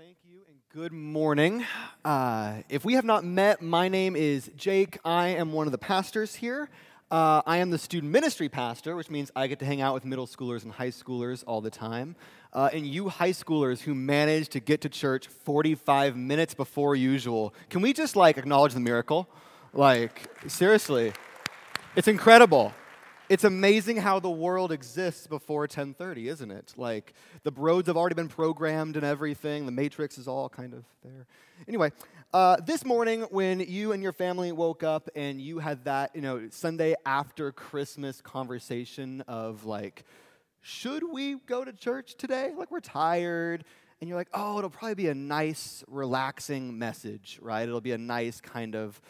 thank 0.00 0.16
you 0.24 0.40
and 0.48 0.56
good 0.72 0.94
morning. 0.94 1.62
Uh, 2.06 2.62
if 2.70 2.86
we 2.86 2.94
have 2.94 3.04
not 3.04 3.22
met, 3.22 3.60
my 3.60 3.86
name 3.86 4.16
is 4.16 4.50
Jake. 4.56 4.98
I 5.04 5.28
am 5.28 5.52
one 5.52 5.66
of 5.66 5.72
the 5.72 5.78
pastors 5.78 6.36
here. 6.36 6.70
Uh, 7.10 7.42
I 7.44 7.58
am 7.58 7.68
the 7.68 7.76
student 7.76 8.10
ministry 8.10 8.48
pastor, 8.48 8.96
which 8.96 9.10
means 9.10 9.30
I 9.36 9.46
get 9.46 9.58
to 9.58 9.66
hang 9.66 9.82
out 9.82 9.92
with 9.92 10.06
middle 10.06 10.26
schoolers 10.26 10.62
and 10.62 10.72
high 10.72 10.88
schoolers 10.88 11.44
all 11.46 11.60
the 11.60 11.68
time. 11.68 12.16
Uh, 12.54 12.70
and 12.72 12.86
you 12.86 13.10
high 13.10 13.32
schoolers 13.32 13.82
who 13.82 13.94
manage 13.94 14.48
to 14.50 14.60
get 14.60 14.80
to 14.82 14.88
church 14.88 15.26
45 15.26 16.16
minutes 16.16 16.54
before 16.54 16.96
usual, 16.96 17.52
can 17.68 17.82
we 17.82 17.92
just 17.92 18.16
like 18.16 18.38
acknowledge 18.38 18.72
the 18.72 18.80
miracle? 18.80 19.28
Like, 19.74 20.30
seriously, 20.48 21.12
it's 21.94 22.08
incredible 22.08 22.72
it's 23.30 23.44
amazing 23.44 23.96
how 23.96 24.18
the 24.18 24.28
world 24.28 24.72
exists 24.72 25.28
before 25.28 25.68
10:30, 25.68 26.26
isn't 26.26 26.50
it? 26.50 26.74
Like 26.76 27.14
the 27.44 27.52
roads 27.52 27.86
have 27.86 27.96
already 27.96 28.16
been 28.16 28.28
programmed 28.28 28.96
and 28.96 29.06
everything. 29.06 29.66
The 29.66 29.72
matrix 29.72 30.18
is 30.18 30.26
all 30.26 30.48
kind 30.48 30.74
of 30.74 30.84
there. 31.04 31.26
Anyway, 31.68 31.92
uh, 32.34 32.56
this 32.56 32.84
morning 32.84 33.22
when 33.30 33.60
you 33.60 33.92
and 33.92 34.02
your 34.02 34.12
family 34.12 34.50
woke 34.50 34.82
up 34.82 35.08
and 35.14 35.40
you 35.40 35.60
had 35.60 35.84
that, 35.84 36.10
you 36.16 36.22
know, 36.22 36.48
Sunday 36.50 36.96
after 37.06 37.52
Christmas 37.52 38.20
conversation 38.20 39.20
of 39.28 39.64
like, 39.64 40.02
should 40.60 41.04
we 41.08 41.36
go 41.46 41.64
to 41.64 41.72
church 41.72 42.16
today? 42.16 42.52
Like 42.56 42.72
we're 42.72 42.80
tired. 42.80 43.64
And 44.00 44.08
you're 44.08 44.18
like, 44.18 44.30
oh, 44.34 44.58
it'll 44.58 44.70
probably 44.70 44.94
be 44.94 45.08
a 45.08 45.14
nice, 45.14 45.84
relaxing 45.86 46.76
message, 46.78 47.38
right? 47.40 47.62
It'll 47.62 47.80
be 47.80 47.92
a 47.92 47.98
nice 47.98 48.40
kind 48.40 48.74
of 48.74 49.00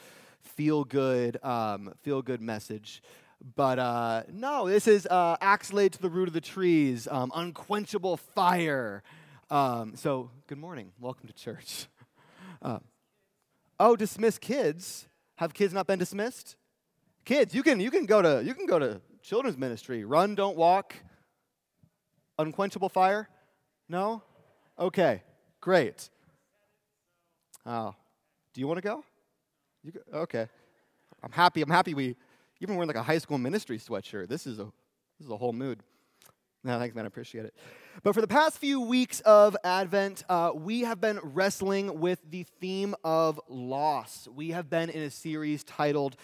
feel 0.42 0.84
good, 0.84 1.42
um, 1.42 1.94
feel 2.02 2.20
good 2.20 2.42
message. 2.42 3.00
But 3.42 3.78
uh, 3.78 4.22
no, 4.30 4.68
this 4.68 4.86
is 4.86 5.06
uh, 5.06 5.36
axe 5.40 5.72
laid 5.72 5.94
to 5.94 6.02
the 6.02 6.10
root 6.10 6.28
of 6.28 6.34
the 6.34 6.40
trees, 6.40 7.08
um, 7.10 7.32
unquenchable 7.34 8.18
fire. 8.18 9.02
Um, 9.48 9.96
so, 9.96 10.30
good 10.46 10.58
morning. 10.58 10.92
Welcome 10.98 11.28
to 11.28 11.34
church. 11.34 11.86
Uh, 12.62 12.78
oh, 13.78 13.96
dismiss 13.96 14.36
kids. 14.36 15.08
Have 15.36 15.54
kids 15.54 15.72
not 15.72 15.86
been 15.86 15.98
dismissed? 15.98 16.56
Kids, 17.24 17.54
you 17.54 17.62
can 17.62 17.80
you 17.80 17.90
can 17.90 18.04
go 18.04 18.20
to 18.20 18.44
you 18.44 18.52
can 18.52 18.66
go 18.66 18.78
to 18.78 19.00
children's 19.22 19.56
ministry. 19.56 20.04
Run, 20.04 20.34
don't 20.34 20.58
walk. 20.58 20.94
Unquenchable 22.38 22.90
fire? 22.90 23.30
No? 23.88 24.22
Okay, 24.78 25.22
great. 25.62 26.10
Oh, 27.64 27.94
do 28.52 28.60
you 28.60 28.66
want 28.66 28.76
to 28.76 28.86
go? 28.86 29.02
You 29.82 29.92
go? 29.92 30.00
Okay, 30.18 30.46
I'm 31.22 31.32
happy. 31.32 31.62
I'm 31.62 31.70
happy 31.70 31.94
we 31.94 32.16
even 32.60 32.76
wearing 32.76 32.88
like 32.88 32.96
a 32.96 33.02
high 33.02 33.18
school 33.18 33.38
ministry 33.38 33.78
sweatshirt. 33.78 34.28
This 34.28 34.46
is 34.46 34.58
a 34.58 34.64
this 35.18 35.26
is 35.26 35.30
a 35.30 35.36
whole 35.36 35.52
mood. 35.52 35.80
No, 36.62 36.78
thanks, 36.78 36.94
man. 36.94 37.04
I 37.04 37.08
appreciate 37.08 37.46
it. 37.46 37.54
But 38.02 38.14
for 38.14 38.20
the 38.20 38.28
past 38.28 38.58
few 38.58 38.82
weeks 38.82 39.20
of 39.20 39.56
Advent, 39.64 40.24
uh, 40.28 40.52
we 40.54 40.82
have 40.82 41.00
been 41.00 41.18
wrestling 41.22 42.00
with 42.00 42.18
the 42.28 42.44
theme 42.60 42.94
of 43.02 43.40
loss. 43.48 44.28
We 44.34 44.50
have 44.50 44.68
been 44.68 44.90
in 44.90 45.02
a 45.02 45.10
series 45.10 45.64
titled 45.64 46.16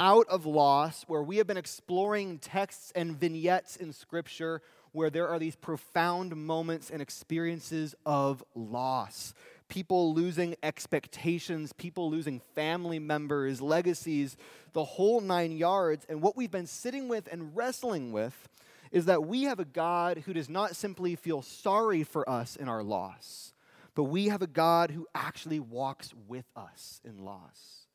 Out 0.00 0.26
of 0.28 0.46
Loss, 0.46 1.04
where 1.06 1.22
we 1.22 1.36
have 1.36 1.46
been 1.46 1.56
exploring 1.56 2.38
texts 2.38 2.92
and 2.96 3.16
vignettes 3.16 3.76
in 3.76 3.92
Scripture 3.92 4.62
where 4.94 5.10
there 5.10 5.28
are 5.28 5.40
these 5.40 5.56
profound 5.56 6.36
moments 6.36 6.88
and 6.88 7.02
experiences 7.02 7.96
of 8.06 8.44
loss 8.54 9.34
people 9.74 10.14
losing 10.14 10.54
expectations, 10.62 11.72
people 11.72 12.08
losing 12.08 12.40
family 12.54 13.00
members, 13.00 13.60
legacies, 13.60 14.36
the 14.72 14.84
whole 14.84 15.20
nine 15.20 15.50
yards. 15.50 16.06
And 16.08 16.22
what 16.22 16.36
we've 16.36 16.50
been 16.50 16.68
sitting 16.68 17.08
with 17.08 17.28
and 17.32 17.56
wrestling 17.56 18.12
with 18.12 18.48
is 18.92 19.06
that 19.06 19.26
we 19.26 19.42
have 19.42 19.58
a 19.58 19.64
God 19.64 20.18
who 20.18 20.32
does 20.32 20.48
not 20.48 20.76
simply 20.76 21.16
feel 21.16 21.42
sorry 21.42 22.04
for 22.04 22.28
us 22.30 22.54
in 22.54 22.68
our 22.68 22.84
loss, 22.84 23.52
but 23.96 24.04
we 24.04 24.28
have 24.28 24.42
a 24.42 24.46
God 24.46 24.92
who 24.92 25.08
actually 25.12 25.58
walks 25.58 26.14
with 26.28 26.46
us 26.54 27.00
in 27.04 27.24
loss. 27.24 27.88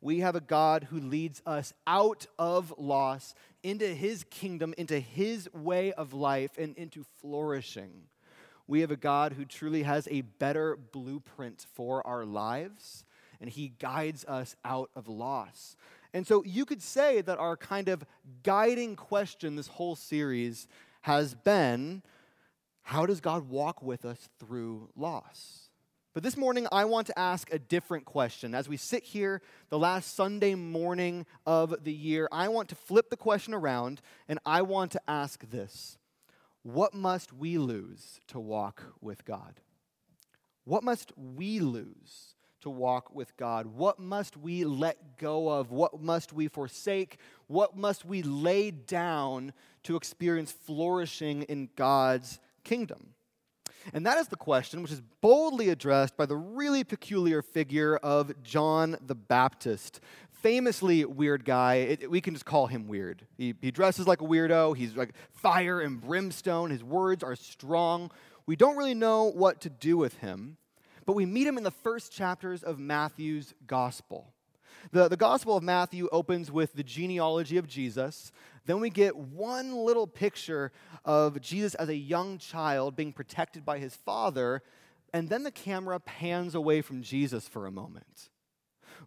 We 0.00 0.20
have 0.20 0.36
a 0.36 0.40
God 0.40 0.84
who 0.84 0.98
leads 0.98 1.42
us 1.44 1.74
out 1.86 2.24
of 2.38 2.72
loss 2.78 3.34
into 3.62 3.88
his 3.88 4.24
kingdom, 4.30 4.72
into 4.78 4.98
his 4.98 5.52
way 5.52 5.92
of 5.92 6.14
life, 6.14 6.56
and 6.56 6.74
into 6.78 7.04
flourishing. 7.20 8.04
We 8.66 8.80
have 8.80 8.90
a 8.90 8.96
God 8.96 9.34
who 9.34 9.44
truly 9.44 9.82
has 9.84 10.08
a 10.10 10.22
better 10.22 10.76
blueprint 10.76 11.66
for 11.74 12.06
our 12.06 12.24
lives, 12.24 13.04
and 13.40 13.48
He 13.48 13.74
guides 13.78 14.24
us 14.24 14.56
out 14.64 14.90
of 14.96 15.08
loss. 15.08 15.76
And 16.12 16.26
so 16.26 16.42
you 16.44 16.64
could 16.64 16.82
say 16.82 17.20
that 17.20 17.38
our 17.38 17.56
kind 17.56 17.88
of 17.88 18.04
guiding 18.42 18.96
question 18.96 19.56
this 19.56 19.68
whole 19.68 19.96
series 19.96 20.66
has 21.02 21.34
been 21.34 22.02
how 22.82 23.04
does 23.04 23.20
God 23.20 23.48
walk 23.48 23.82
with 23.82 24.04
us 24.04 24.28
through 24.38 24.90
loss? 24.94 25.70
But 26.14 26.22
this 26.22 26.36
morning, 26.36 26.66
I 26.72 26.86
want 26.86 27.08
to 27.08 27.18
ask 27.18 27.52
a 27.52 27.58
different 27.58 28.06
question. 28.06 28.54
As 28.54 28.68
we 28.68 28.78
sit 28.78 29.02
here, 29.04 29.42
the 29.68 29.78
last 29.78 30.14
Sunday 30.14 30.54
morning 30.54 31.26
of 31.44 31.84
the 31.84 31.92
year, 31.92 32.28
I 32.32 32.48
want 32.48 32.70
to 32.70 32.74
flip 32.74 33.10
the 33.10 33.16
question 33.16 33.52
around 33.52 34.00
and 34.28 34.38
I 34.46 34.62
want 34.62 34.92
to 34.92 35.00
ask 35.06 35.50
this 35.50 35.98
what 36.66 36.94
must 36.94 37.32
we 37.32 37.58
lose 37.58 38.18
to 38.26 38.40
walk 38.40 38.82
with 39.00 39.24
God? 39.24 39.60
What 40.64 40.82
must 40.82 41.12
we 41.16 41.60
lose 41.60 42.34
to 42.62 42.70
walk 42.70 43.14
with 43.14 43.36
God? 43.36 43.66
What 43.66 44.00
must 44.00 44.36
we 44.36 44.64
let 44.64 45.16
go 45.16 45.48
of? 45.48 45.70
What 45.70 46.02
must 46.02 46.32
we 46.32 46.48
forsake? 46.48 47.18
What 47.46 47.76
must 47.76 48.04
we 48.04 48.22
lay 48.22 48.72
down 48.72 49.52
to 49.84 49.94
experience 49.94 50.50
flourishing 50.50 51.42
in 51.42 51.68
God's 51.76 52.40
kingdom? 52.64 53.14
And 53.94 54.04
that 54.04 54.18
is 54.18 54.26
the 54.26 54.34
question 54.34 54.82
which 54.82 54.90
is 54.90 55.02
boldly 55.20 55.68
addressed 55.68 56.16
by 56.16 56.26
the 56.26 56.34
really 56.34 56.82
peculiar 56.82 57.42
figure 57.42 57.96
of 57.98 58.42
John 58.42 58.96
the 59.06 59.14
Baptist, 59.14 60.00
famously 60.46 61.04
weird 61.04 61.44
guy. 61.44 61.74
It, 61.74 62.08
we 62.08 62.20
can 62.20 62.32
just 62.32 62.44
call 62.44 62.68
him 62.68 62.86
weird. 62.86 63.26
He, 63.36 63.52
he 63.60 63.72
dresses 63.72 64.06
like 64.06 64.20
a 64.20 64.24
weirdo. 64.24 64.76
He's 64.76 64.94
like 64.94 65.10
fire 65.32 65.80
and 65.80 66.00
brimstone. 66.00 66.70
His 66.70 66.84
words 66.84 67.24
are 67.24 67.34
strong. 67.34 68.12
We 68.46 68.54
don't 68.54 68.76
really 68.76 68.94
know 68.94 69.24
what 69.24 69.60
to 69.62 69.70
do 69.70 69.96
with 69.96 70.18
him, 70.18 70.56
but 71.04 71.16
we 71.16 71.26
meet 71.26 71.48
him 71.48 71.58
in 71.58 71.64
the 71.64 71.72
first 71.72 72.12
chapters 72.12 72.62
of 72.62 72.78
Matthew's 72.78 73.54
gospel. 73.66 74.32
The, 74.92 75.08
the 75.08 75.16
Gospel 75.16 75.56
of 75.56 75.64
Matthew 75.64 76.08
opens 76.12 76.52
with 76.52 76.74
the 76.74 76.84
genealogy 76.84 77.56
of 77.56 77.66
Jesus. 77.66 78.30
Then 78.66 78.78
we 78.78 78.88
get 78.88 79.16
one 79.16 79.74
little 79.74 80.06
picture 80.06 80.70
of 81.04 81.40
Jesus 81.40 81.74
as 81.74 81.88
a 81.88 81.96
young 81.96 82.38
child 82.38 82.94
being 82.94 83.12
protected 83.12 83.64
by 83.64 83.80
his 83.80 83.96
father. 83.96 84.62
And 85.12 85.28
then 85.28 85.42
the 85.42 85.50
camera 85.50 85.98
pans 85.98 86.54
away 86.54 86.82
from 86.82 87.02
Jesus 87.02 87.48
for 87.48 87.66
a 87.66 87.72
moment 87.72 88.28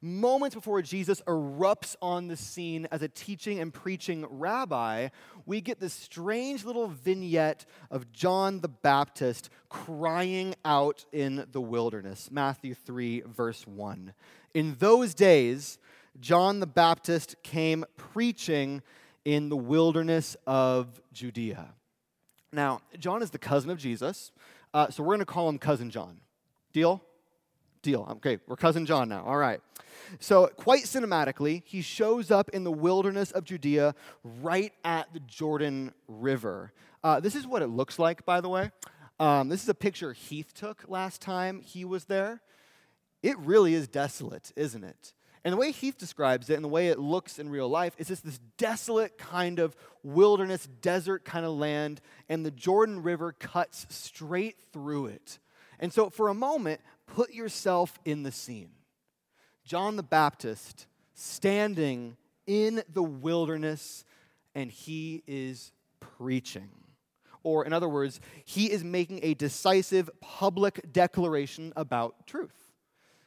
moments 0.02 0.56
before 0.56 0.82
Jesus 0.82 1.22
erupts 1.28 1.96
on 2.02 2.28
the 2.28 2.38
scene 2.38 2.88
as 2.92 3.02
a 3.02 3.08
teaching 3.08 3.60
and 3.60 3.74
preaching 3.74 4.26
rabbi, 4.30 5.10
we 5.46 5.62
get 5.62 5.80
this 5.80 5.94
strange 5.94 6.66
little 6.66 6.88
vignette 6.88 7.66
of 7.92 8.12
John 8.12 8.62
the 8.62 8.68
Baptist 8.68 9.50
crying 9.70 10.56
out 10.64 11.06
in 11.12 11.46
the 11.52 11.62
wilderness. 11.62 12.30
Matthew 12.32 12.74
3, 12.74 13.22
verse 13.22 13.66
1. 13.68 14.14
In 14.54 14.76
those 14.80 15.14
days, 15.14 15.78
John 16.20 16.60
the 16.60 16.68
Baptist 16.68 17.36
came 17.44 17.86
preaching 17.98 18.82
in 19.26 19.50
the 19.50 19.58
wilderness 19.58 20.36
of 20.48 21.02
Judea. 21.14 21.74
Now, 22.52 22.82
John 22.98 23.22
is 23.22 23.30
the 23.30 23.38
cousin 23.38 23.70
of 23.70 23.78
Jesus, 23.78 24.32
uh, 24.74 24.90
so 24.90 25.04
we're 25.04 25.16
going 25.16 25.20
to 25.20 25.26
call 25.26 25.50
him 25.50 25.60
Cousin 25.60 25.90
John. 25.90 26.20
Deal? 26.74 27.04
Deal. 27.82 28.08
Okay, 28.12 28.40
we're 28.48 28.56
Cousin 28.56 28.86
John 28.86 29.10
now. 29.10 29.24
All 29.26 29.38
right. 29.38 29.62
So, 30.20 30.48
quite 30.48 30.84
cinematically, 30.84 31.64
he 31.66 31.82
shows 31.82 32.32
up 32.32 32.50
in 32.50 32.64
the 32.64 32.72
wilderness 32.72 33.32
of 33.32 33.44
Judea 33.44 33.96
right 34.42 34.74
at 34.84 35.14
the 35.14 35.20
Jordan 35.22 35.94
River. 36.08 36.74
Uh, 37.04 37.20
this 37.20 37.36
is 37.36 37.48
what 37.48 37.62
it 37.62 37.68
looks 37.68 38.00
like, 38.00 38.26
by 38.26 38.42
the 38.42 38.50
way. 38.50 38.72
Um, 39.20 39.50
this 39.50 39.64
is 39.64 39.70
a 39.70 39.74
picture 39.74 40.14
Heath 40.14 40.54
took 40.54 40.86
last 40.88 41.22
time 41.22 41.62
he 41.62 41.86
was 41.86 42.06
there. 42.06 42.42
It 43.22 43.38
really 43.40 43.74
is 43.74 43.88
desolate, 43.88 44.52
isn't 44.56 44.84
it? 44.84 45.14
And 45.44 45.54
the 45.54 45.58
way 45.58 45.72
Heath 45.72 45.98
describes 45.98 46.50
it 46.50 46.56
and 46.56 46.64
the 46.64 46.70
way 46.70 46.88
it 46.88 47.00
looks 47.00 47.40
in 47.40 47.50
real 47.50 47.70
life 47.70 47.96
is 47.98 48.08
just 48.08 48.26
this 48.26 48.40
desolate 48.58 49.18
kind 49.18 49.60
of 49.60 49.76
wilderness, 50.04 50.68
desert 50.82 51.24
kind 51.24 51.46
of 51.46 51.54
land, 51.54 52.02
and 52.28 52.46
the 52.46 52.52
Jordan 52.52 53.04
River 53.04 53.32
cuts 53.32 53.86
straight 53.90 54.58
through 54.74 55.08
it. 55.08 55.40
And 55.80 55.94
so, 55.94 56.10
for 56.10 56.28
a 56.28 56.34
moment, 56.34 56.82
put 57.16 57.34
yourself 57.34 58.00
in 58.06 58.24
the 58.24 58.32
scene. 58.32 58.72
John 59.66 59.96
the 59.96 60.04
Baptist 60.04 60.88
standing 61.14 62.18
in 62.48 62.82
the 62.92 63.04
wilderness 63.04 64.04
and 64.56 64.72
he 64.72 65.24
is 65.28 65.72
preaching. 66.00 66.70
Or, 67.44 67.66
in 67.66 67.72
other 67.72 67.88
words, 67.88 68.20
he 68.44 68.72
is 68.72 68.84
making 68.84 69.22
a 69.24 69.34
decisive 69.34 70.10
public 70.20 70.92
declaration 70.92 71.72
about 71.76 72.28
truth. 72.28 72.74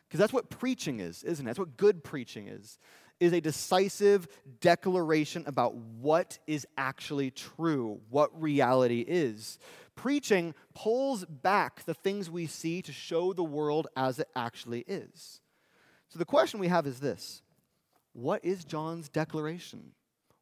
Because 0.06 0.19
that's 0.19 0.32
what 0.32 0.50
preaching 0.50 1.00
is, 1.00 1.23
isn't 1.23 1.46
it? 1.46 1.49
That's 1.49 1.58
what 1.58 1.79
good 1.79 2.05
preaching 2.05 2.49
is, 2.49 2.79
is 3.20 3.32
a 3.32 3.40
decisive 3.40 4.29
declaration 4.61 5.44
about 5.46 5.75
what 5.75 6.38
is 6.46 6.67
actually 6.76 7.31
true, 7.31 8.00
what 8.11 8.31
reality 8.38 9.00
is. 9.06 9.58
Preaching 9.94 10.55
pulls 10.75 11.25
back 11.25 11.85
the 11.85 11.94
things 11.94 12.31
we 12.31 12.47
see 12.47 12.83
to 12.83 12.93
show 12.93 13.33
the 13.33 13.44
world 13.44 13.89
as 13.97 14.19
it 14.19 14.29
actually 14.35 14.85
is. 14.87 15.41
So 16.09 16.19
the 16.19 16.25
question 16.25 16.61
we 16.61 16.69
have 16.69 16.87
is 16.87 17.00
this 17.00 17.43
What 18.12 18.44
is 18.44 18.65
John's 18.65 19.09
declaration? 19.09 19.93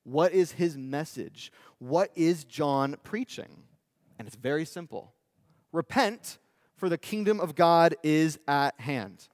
What 0.05 0.33
is 0.33 0.53
his 0.53 0.77
message? 0.77 1.53
What 1.79 2.11
is 2.15 2.45
John 2.45 2.97
preaching? 3.05 3.65
And 4.19 4.27
it's 4.27 4.37
very 4.37 4.65
simple 4.65 5.15
Repent, 5.73 6.39
for 6.77 6.89
the 6.89 6.99
kingdom 6.99 7.41
of 7.41 7.55
God 7.55 7.95
is 8.03 8.39
at 8.49 8.79
hand. 8.81 9.29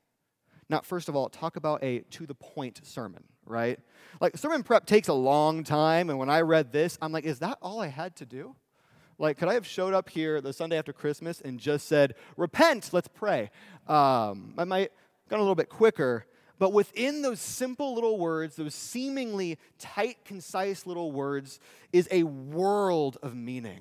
Now, 0.68 0.80
first 0.80 1.08
of 1.08 1.14
all, 1.14 1.28
talk 1.28 1.56
about 1.56 1.82
a 1.82 2.00
to 2.10 2.26
the 2.26 2.34
point 2.34 2.80
sermon, 2.84 3.22
right? 3.44 3.78
Like, 4.20 4.36
sermon 4.36 4.64
prep 4.64 4.84
takes 4.84 5.08
a 5.08 5.14
long 5.14 5.62
time, 5.62 6.10
and 6.10 6.18
when 6.18 6.28
I 6.28 6.40
read 6.40 6.72
this, 6.72 6.98
I'm 7.00 7.12
like, 7.12 7.24
is 7.24 7.38
that 7.38 7.58
all 7.62 7.80
I 7.80 7.86
had 7.86 8.16
to 8.16 8.26
do? 8.26 8.56
Like, 9.18 9.38
could 9.38 9.48
I 9.48 9.54
have 9.54 9.66
showed 9.66 9.94
up 9.94 10.10
here 10.10 10.40
the 10.40 10.52
Sunday 10.52 10.76
after 10.76 10.92
Christmas 10.92 11.40
and 11.40 11.58
just 11.58 11.88
said, 11.88 12.14
Repent, 12.36 12.90
let's 12.92 13.08
pray? 13.08 13.50
Um, 13.88 14.54
I 14.58 14.64
might 14.64 14.80
have 14.80 15.28
gone 15.30 15.38
a 15.38 15.42
little 15.42 15.54
bit 15.54 15.70
quicker, 15.70 16.26
but 16.58 16.72
within 16.72 17.22
those 17.22 17.40
simple 17.40 17.94
little 17.94 18.18
words, 18.18 18.56
those 18.56 18.74
seemingly 18.74 19.58
tight, 19.78 20.24
concise 20.24 20.86
little 20.86 21.12
words, 21.12 21.60
is 21.92 22.08
a 22.10 22.24
world 22.24 23.16
of 23.22 23.34
meaning. 23.34 23.80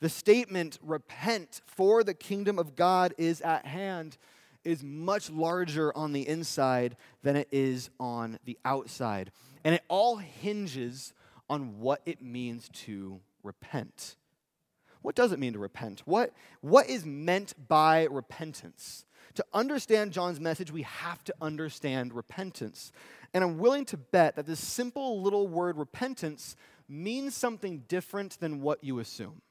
The 0.00 0.08
statement, 0.08 0.78
Repent, 0.82 1.60
for 1.66 2.02
the 2.02 2.14
kingdom 2.14 2.58
of 2.58 2.74
God 2.74 3.14
is 3.16 3.40
at 3.40 3.66
hand, 3.66 4.16
is 4.64 4.82
much 4.82 5.30
larger 5.30 5.96
on 5.96 6.12
the 6.12 6.26
inside 6.26 6.96
than 7.22 7.36
it 7.36 7.48
is 7.52 7.90
on 8.00 8.38
the 8.44 8.58
outside. 8.64 9.30
And 9.62 9.74
it 9.74 9.84
all 9.88 10.16
hinges 10.16 11.12
on 11.48 11.78
what 11.78 12.00
it 12.06 12.22
means 12.22 12.68
to 12.72 13.20
repent. 13.42 14.16
What 15.04 15.14
does 15.14 15.32
it 15.32 15.38
mean 15.38 15.52
to 15.52 15.58
repent? 15.58 16.00
What, 16.06 16.32
what 16.62 16.88
is 16.88 17.04
meant 17.04 17.52
by 17.68 18.04
repentance? 18.04 19.04
To 19.34 19.44
understand 19.52 20.12
John's 20.12 20.40
message, 20.40 20.72
we 20.72 20.80
have 20.80 21.22
to 21.24 21.34
understand 21.42 22.14
repentance. 22.14 22.90
And 23.34 23.44
I'm 23.44 23.58
willing 23.58 23.84
to 23.84 23.98
bet 23.98 24.34
that 24.36 24.46
this 24.46 24.60
simple 24.60 25.20
little 25.20 25.46
word 25.46 25.76
repentance 25.76 26.56
means 26.88 27.36
something 27.36 27.84
different 27.86 28.40
than 28.40 28.62
what 28.62 28.82
you 28.82 28.98
assume. 28.98 29.42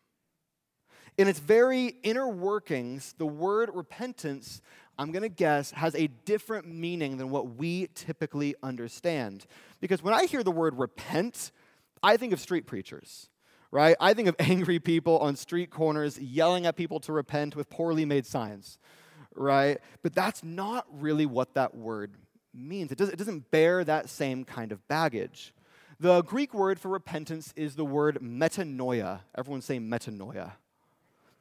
In 1.20 1.28
its 1.28 1.38
very 1.38 1.98
inner 2.02 2.28
workings, 2.28 3.14
the 3.20 3.28
word 3.28 3.70
repentance, 3.76 4.60
I'm 4.98 5.12
going 5.12 5.22
to 5.22 5.30
guess, 5.30 5.70
has 5.70 5.94
a 5.94 6.08
different 6.08 6.66
meaning 6.66 7.18
than 7.18 7.30
what 7.30 7.58
we 7.58 7.90
typically 7.94 8.56
understand. 8.64 9.46
Because 9.82 10.02
when 10.02 10.16
I 10.16 10.26
hear 10.26 10.42
the 10.42 10.50
word 10.50 10.80
repent, 10.80 11.52
I 12.02 12.18
think 12.18 12.34
of 12.34 12.40
street 12.40 12.66
preachers, 12.66 13.30
right? 13.74 13.98
I 14.00 14.14
think 14.14 14.28
of 14.28 14.36
angry 14.40 14.80
people 14.80 15.18
on 15.18 15.36
street 15.36 15.72
corners 15.72 16.20
yelling 16.20 16.68
at 16.68 16.78
people 16.78 17.00
to 17.02 17.12
repent 17.12 17.56
with 17.56 17.70
poorly 17.70 18.06
made 18.06 18.26
signs, 18.26 18.78
right? 19.36 19.80
But 20.04 20.14
that's 20.14 20.44
not 20.44 20.86
really 20.92 21.26
what 21.26 21.56
that 21.56 21.76
word 21.76 22.14
means. 22.54 22.92
It, 22.92 23.00
does, 23.00 23.10
it 23.10 23.18
doesn't 23.18 23.50
bear 23.50 23.84
that 23.84 24.10
same 24.10 24.46
kind 24.46 24.72
of 24.72 24.88
baggage. 24.88 25.54
The 26.00 26.22
Greek 26.22 26.54
word 26.54 26.80
for 26.80 26.90
repentance 26.90 27.52
is 27.56 27.76
the 27.76 27.86
word 27.86 28.20
metanoia. 28.22 29.22
Everyone 29.36 29.62
say 29.62 29.80
metanoia 29.80 30.54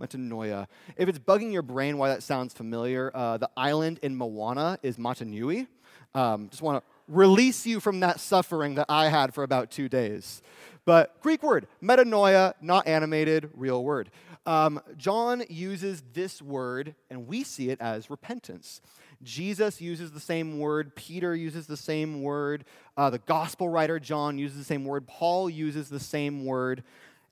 metanoia. 0.01 0.67
If 0.97 1.09
it's 1.09 1.19
bugging 1.19 1.53
your 1.53 1.63
brain 1.63 1.97
why 1.97 2.09
that 2.09 2.25
sounds 2.25 2.53
familiar, 2.53 3.13
uh, 3.15 3.37
the 3.37 3.49
island 3.57 4.01
in 4.03 4.17
Moana 4.17 4.79
is 4.83 4.97
Motunui. 4.97 5.69
Um, 6.15 6.49
just 6.51 6.61
want 6.61 6.83
to 6.83 6.93
release 7.09 7.67
you 7.67 7.81
from 7.81 8.01
that 8.01 8.21
suffering 8.21 8.75
that 8.75 8.87
I 8.89 9.09
had 9.09 9.33
for 9.33 9.45
about 9.45 9.71
two 9.71 9.89
days. 9.89 10.43
But 10.85 11.21
Greek 11.21 11.43
word, 11.43 11.69
metanoia, 11.83 12.55
not 12.61 12.87
animated, 12.87 13.51
real 13.55 13.85
word. 13.85 14.11
Um, 14.45 14.81
John 14.97 15.45
uses 15.49 16.03
this 16.13 16.43
word, 16.43 16.97
and 17.09 17.29
we 17.29 17.45
see 17.45 17.71
it 17.71 17.81
as 17.81 18.11
repentance. 18.11 18.81
Jesus 19.23 19.81
uses 19.81 20.11
the 20.11 20.21
same 20.21 20.59
word. 20.59 20.97
Peter 20.97 21.37
uses 21.37 21.69
the 21.69 21.77
same 21.77 22.23
word. 22.23 22.65
Uh, 22.97 23.11
the 23.11 23.19
gospel 23.19 23.69
writer 23.69 24.01
John 24.01 24.39
uses 24.39 24.59
the 24.59 24.65
same 24.65 24.85
word. 24.85 25.07
Paul 25.07 25.49
uses 25.49 25.89
the 25.89 26.01
same 26.01 26.45
word. 26.45 26.83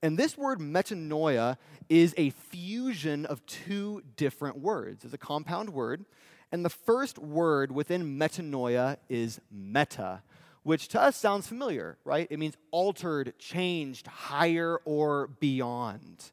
And 0.02 0.16
this 0.16 0.38
word 0.38 0.60
metanoia 0.60 1.56
is 1.88 2.14
a 2.16 2.30
fusion 2.30 3.26
of 3.26 3.44
two 3.46 4.02
different 4.16 4.58
words. 4.58 5.04
It's 5.04 5.12
a 5.12 5.18
compound 5.18 5.70
word. 5.70 6.04
And 6.52 6.64
the 6.64 6.70
first 6.70 7.18
word 7.18 7.70
within 7.72 8.18
metanoia 8.18 8.96
is 9.08 9.40
meta, 9.50 10.22
which 10.62 10.88
to 10.88 11.00
us 11.00 11.16
sounds 11.16 11.46
familiar, 11.46 11.98
right? 12.04 12.26
It 12.30 12.38
means 12.38 12.56
altered, 12.70 13.32
changed, 13.38 14.06
higher, 14.06 14.78
or 14.84 15.28
beyond. 15.40 16.32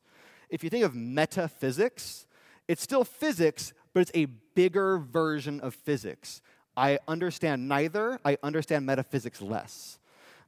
If 0.50 0.64
you 0.64 0.70
think 0.70 0.84
of 0.84 0.96
metaphysics, 0.96 2.26
it's 2.68 2.82
still 2.82 3.04
physics, 3.04 3.74
but 3.94 4.02
it's 4.02 4.12
a 4.14 4.26
bigger 4.26 4.98
version 4.98 5.60
of 5.62 5.74
physics. 5.74 6.42
I 6.76 7.00
understand 7.08 7.68
neither, 7.68 8.20
I 8.24 8.38
understand 8.44 8.86
metaphysics 8.86 9.42
less. 9.42 10.00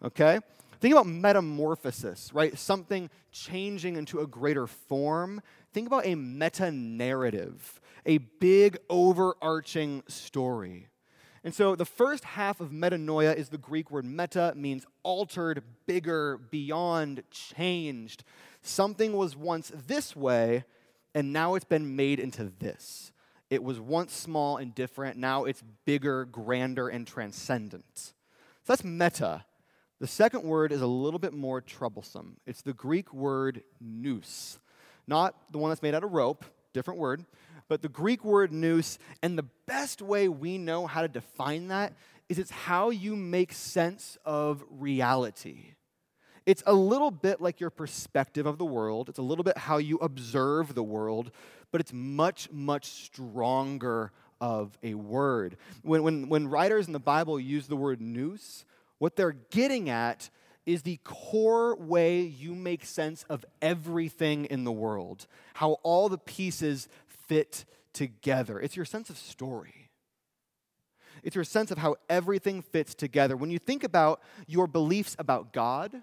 Okay? 0.04 0.40
Think 0.80 0.94
about 0.94 1.08
metamorphosis, 1.08 2.34
right? 2.34 2.58
Something 2.58 3.10
changing 3.32 3.98
into 3.98 4.20
a 4.20 4.28
greater 4.28 4.66
form. 4.68 5.42
Think 5.74 5.88
about 5.88 6.06
a 6.06 6.16
meta 6.16 6.72
narrative, 6.72 7.82
a 8.06 8.20
big 8.20 8.78
overarching 8.90 10.04
story. 10.08 10.88
And 11.44 11.54
so 11.54 11.76
the 11.76 11.86
first 11.86 12.24
half 12.24 12.60
of 12.60 12.72
metanoia 12.72 13.36
is 13.36 13.50
the 13.50 13.58
Greek 13.58 13.90
word 13.92 14.06
meta, 14.06 14.54
means 14.56 14.86
altered, 15.04 15.64
bigger, 15.86 16.38
beyond, 16.38 17.24
changed. 17.32 18.24
Something 18.62 19.14
was 19.14 19.36
once 19.36 19.72
this 19.88 20.16
way, 20.16 20.66
and 21.16 21.32
now 21.32 21.56
it's 21.56 21.66
been 21.66 21.96
made 21.96 22.20
into 22.20 22.52
this. 22.60 23.12
It 23.50 23.64
was 23.64 23.80
once 23.80 24.14
small 24.14 24.58
and 24.58 24.76
different, 24.76 25.18
now 25.18 25.46
it's 25.46 25.64
bigger, 25.86 26.26
grander, 26.26 26.88
and 26.88 27.08
transcendent. 27.08 27.96
So 27.96 28.14
that's 28.68 28.84
meta. 28.84 29.46
The 30.00 30.08
second 30.08 30.44
word 30.44 30.72
is 30.72 30.82
a 30.82 30.88
little 30.88 31.20
bit 31.20 31.34
more 31.34 31.60
troublesome. 31.60 32.38
It's 32.46 32.62
the 32.62 32.74
Greek 32.74 33.14
word 33.14 33.64
nous, 33.82 34.60
not 35.08 35.36
the 35.52 35.58
one 35.58 35.72
that's 35.72 35.82
made 35.82 35.96
out 35.96 36.04
of 36.04 36.12
rope, 36.12 36.46
different 36.74 37.00
word, 37.00 37.26
but 37.70 37.82
the 37.82 37.88
Greek 37.88 38.26
word 38.26 38.52
nous. 38.52 39.00
And 39.24 39.38
the 39.38 39.46
best 39.66 40.02
way 40.02 40.28
we 40.28 40.58
know 40.58 40.88
how 40.88 41.02
to 41.02 41.08
define 41.08 41.70
that 41.70 41.94
is 42.28 42.38
it's 42.38 42.52
how 42.52 42.90
you 42.90 43.16
make 43.16 43.54
sense 43.54 44.18
of 44.26 44.64
reality. 44.70 45.76
It's 46.46 46.64
a 46.66 46.74
little 46.74 47.12
bit 47.12 47.40
like 47.40 47.60
your 47.60 47.70
perspective 47.70 48.46
of 48.46 48.58
the 48.58 48.66
world, 48.66 49.08
it's 49.08 49.20
a 49.20 49.24
little 49.24 49.44
bit 49.44 49.58
how 49.58 49.78
you 49.78 49.98
observe 49.98 50.74
the 50.74 50.84
world, 50.84 51.32
but 51.72 51.80
it's 51.80 51.94
much, 51.94 52.52
much 52.52 52.86
stronger 52.86 54.12
of 54.42 54.78
a 54.82 54.96
word. 54.96 55.58
When, 55.84 56.02
when, 56.04 56.30
when 56.30 56.48
writers 56.48 56.88
in 56.88 56.94
the 56.94 57.00
Bible 57.00 57.40
use 57.40 57.68
the 57.68 57.76
word 57.76 58.02
nous, 58.02 58.66
what 58.98 59.16
they're 59.16 59.38
getting 59.52 59.90
at 59.90 60.30
is 60.66 60.84
the 60.84 61.00
core 61.04 61.76
way 61.76 62.22
you 62.22 62.54
make 62.54 62.86
sense 62.86 63.26
of 63.30 63.44
everything 63.62 64.46
in 64.46 64.64
the 64.64 64.72
world, 64.72 65.26
how 65.56 65.74
all 65.84 66.10
the 66.10 66.18
pieces 66.18 66.88
fit 67.30 67.64
together. 67.94 68.60
It's 68.60 68.76
your 68.76 68.86
sense 68.86 69.10
of 69.10 69.18
story. 69.18 69.92
It's 71.24 71.36
your 71.36 71.46
sense 71.46 71.72
of 71.72 71.78
how 71.78 71.96
everything 72.10 72.62
fits 72.62 72.94
together. 72.96 73.38
When 73.38 73.52
you 73.52 73.60
think 73.60 73.84
about 73.84 74.22
your 74.48 74.68
beliefs 74.68 75.16
about 75.20 75.54
God, 75.54 75.94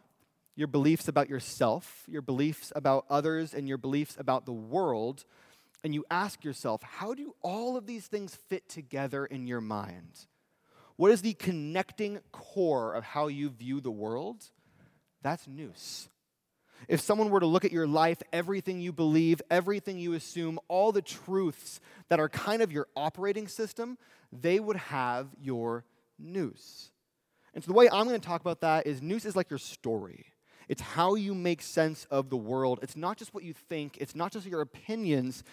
your 0.55 0.69
beliefs 0.69 1.09
about 1.09 1.29
yourself, 1.29 2.05
your 2.07 2.23
beliefs 2.23 2.73
about 2.75 3.05
others, 3.11 3.53
and 3.53 3.69
your 3.69 3.79
beliefs 3.79 4.17
about 4.19 4.47
the 4.47 4.53
world, 4.53 5.25
and 5.85 5.95
you 5.95 6.05
ask 6.11 6.45
yourself, 6.45 6.83
how 6.83 7.13
do 7.13 7.35
all 7.43 7.77
of 7.77 7.87
these 7.87 8.07
things 8.07 8.35
fit 8.35 8.69
together 8.69 9.27
in 9.27 9.47
your 9.47 9.61
mind? 9.61 10.27
What 10.97 11.11
is 11.11 11.21
the 11.23 11.35
connecting 11.35 12.21
core 12.33 12.95
of 12.95 13.05
how 13.05 13.27
you 13.27 13.51
view 13.51 13.81
the 13.81 13.91
world? 13.91 14.45
That's 15.23 15.47
nous. 15.47 16.09
If 16.89 17.01
someone 17.01 17.31
were 17.31 17.41
to 17.41 17.47
look 17.47 17.65
at 17.65 17.73
your 17.73 17.87
life, 17.87 18.23
everything 18.33 18.81
you 18.81 18.93
believe, 18.93 19.43
everything 19.51 19.99
you 19.99 20.15
assume, 20.15 20.59
all 20.69 20.93
the 20.93 21.03
truths 21.03 21.81
that 22.09 22.21
are 22.21 22.29
kind 22.29 22.63
of 22.63 22.73
your 22.73 22.87
operating 22.97 23.49
system, 23.49 23.99
they 24.33 24.61
would 24.61 24.77
have 24.77 25.29
your 25.41 25.85
nous. 26.19 26.91
And 27.55 27.65
so 27.65 27.69
the 27.69 27.77
way 27.77 27.89
I'm 27.91 28.07
going 28.07 28.21
to 28.21 28.27
talk 28.27 28.41
about 28.41 28.61
that 28.61 28.87
is 28.87 29.03
nous 29.03 29.25
is 29.25 29.37
like 29.37 29.51
your 29.51 29.59
story. 29.59 30.27
It's 30.69 30.83
how 30.83 31.15
you 31.15 31.35
make 31.35 31.63
sense 31.63 32.07
of 32.11 32.29
the 32.29 32.37
world. 32.37 32.81
It's 32.83 32.97
not 32.97 33.17
just 33.17 33.33
what 33.33 33.45
you 33.45 33.53
think, 33.53 33.99
it's 34.01 34.17
not 34.17 34.33
just 34.33 34.47
your 34.47 34.61
opinions, 34.61 35.45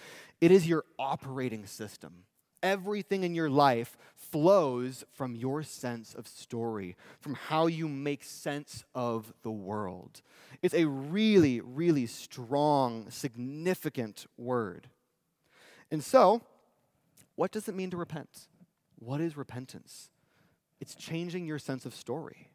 it 0.41 0.51
is 0.51 0.67
your 0.67 0.85
operating 0.97 1.65
system 1.65 2.25
everything 2.63 3.23
in 3.23 3.35
your 3.35 3.49
life 3.49 3.97
flows 4.15 5.03
from 5.11 5.35
your 5.35 5.61
sense 5.61 6.15
of 6.15 6.27
story, 6.27 6.95
from 7.19 7.35
how 7.35 7.67
you 7.67 7.87
make 7.87 8.23
sense 8.23 8.85
of 8.95 9.33
the 9.43 9.51
world. 9.51 10.21
It's 10.63 10.73
a 10.73 10.85
really, 10.85 11.59
really 11.59 12.07
strong, 12.07 13.11
significant 13.11 14.25
word. 14.37 14.87
And 15.91 16.01
so, 16.01 16.41
what 17.35 17.51
does 17.51 17.67
it 17.67 17.75
mean 17.75 17.91
to 17.91 17.97
repent? 17.97 18.47
What 18.97 19.19
is 19.19 19.35
repentance? 19.35 20.09
It's 20.79 20.95
changing 20.95 21.45
your 21.45 21.59
sense 21.59 21.85
of 21.85 21.93
story. 21.93 22.47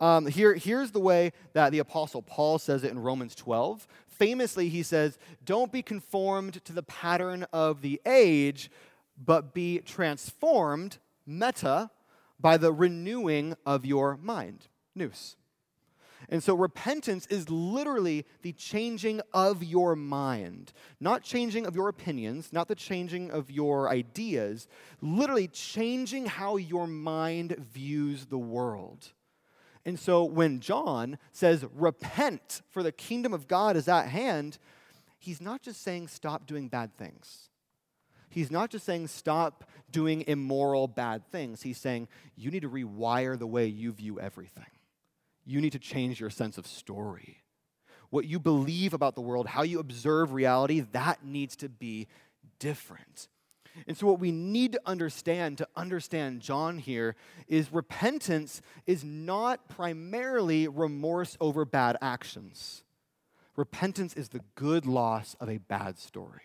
Um, 0.00 0.26
here, 0.26 0.54
here's 0.54 0.90
the 0.90 1.00
way 1.00 1.32
that 1.52 1.70
the 1.70 1.78
Apostle 1.78 2.22
Paul 2.22 2.58
says 2.58 2.82
it 2.82 2.90
in 2.90 2.98
Romans 2.98 3.36
12. 3.36 3.86
Famously, 4.08 4.68
he 4.68 4.82
says, 4.82 5.16
Don't 5.44 5.70
be 5.70 5.82
conformed 5.82 6.64
to 6.64 6.72
the 6.72 6.82
pattern 6.82 7.46
of 7.52 7.82
the 7.82 8.00
age, 8.04 8.68
but 9.16 9.54
be 9.54 9.78
transformed, 9.78 10.98
meta, 11.24 11.90
by 12.40 12.56
the 12.56 12.72
renewing 12.72 13.56
of 13.64 13.86
your 13.86 14.16
mind, 14.16 14.66
nous. 14.96 15.36
And 16.28 16.42
so 16.42 16.54
repentance 16.54 17.26
is 17.28 17.48
literally 17.48 18.26
the 18.42 18.52
changing 18.52 19.20
of 19.32 19.62
your 19.62 19.96
mind, 19.96 20.72
not 21.00 21.22
changing 21.22 21.66
of 21.66 21.74
your 21.74 21.88
opinions, 21.88 22.52
not 22.52 22.68
the 22.68 22.74
changing 22.74 23.30
of 23.30 23.50
your 23.50 23.88
ideas, 23.88 24.68
literally 25.00 25.48
changing 25.48 26.26
how 26.26 26.56
your 26.56 26.86
mind 26.86 27.56
views 27.72 28.26
the 28.26 28.38
world. 28.38 29.12
And 29.84 29.98
so 29.98 30.24
when 30.24 30.60
John 30.60 31.18
says, 31.32 31.64
repent, 31.74 32.62
for 32.68 32.82
the 32.82 32.92
kingdom 32.92 33.32
of 33.32 33.48
God 33.48 33.76
is 33.76 33.88
at 33.88 34.08
hand, 34.08 34.58
he's 35.18 35.40
not 35.40 35.62
just 35.62 35.82
saying 35.82 36.08
stop 36.08 36.46
doing 36.46 36.68
bad 36.68 36.96
things. 36.98 37.48
He's 38.28 38.50
not 38.50 38.70
just 38.70 38.84
saying 38.84 39.06
stop 39.06 39.64
doing 39.90 40.24
immoral, 40.26 40.88
bad 40.88 41.26
things. 41.30 41.62
He's 41.62 41.78
saying 41.78 42.08
you 42.36 42.50
need 42.50 42.62
to 42.62 42.68
rewire 42.68 43.38
the 43.38 43.46
way 43.46 43.66
you 43.66 43.92
view 43.92 44.20
everything. 44.20 44.66
You 45.48 45.62
need 45.62 45.72
to 45.72 45.78
change 45.78 46.20
your 46.20 46.28
sense 46.28 46.58
of 46.58 46.66
story. 46.66 47.42
What 48.10 48.26
you 48.26 48.38
believe 48.38 48.92
about 48.92 49.14
the 49.14 49.22
world, 49.22 49.46
how 49.46 49.62
you 49.62 49.80
observe 49.80 50.32
reality, 50.32 50.80
that 50.92 51.24
needs 51.24 51.56
to 51.56 51.70
be 51.70 52.06
different. 52.58 53.28
And 53.86 53.96
so, 53.96 54.06
what 54.06 54.20
we 54.20 54.30
need 54.30 54.72
to 54.72 54.80
understand 54.84 55.56
to 55.58 55.68
understand 55.74 56.42
John 56.42 56.78
here 56.78 57.16
is 57.46 57.72
repentance 57.72 58.60
is 58.86 59.04
not 59.04 59.68
primarily 59.68 60.68
remorse 60.68 61.36
over 61.40 61.64
bad 61.64 61.96
actions. 62.02 62.82
Repentance 63.56 64.14
is 64.14 64.28
the 64.28 64.42
good 64.54 64.84
loss 64.84 65.34
of 65.40 65.48
a 65.48 65.58
bad 65.58 65.98
story. 65.98 66.42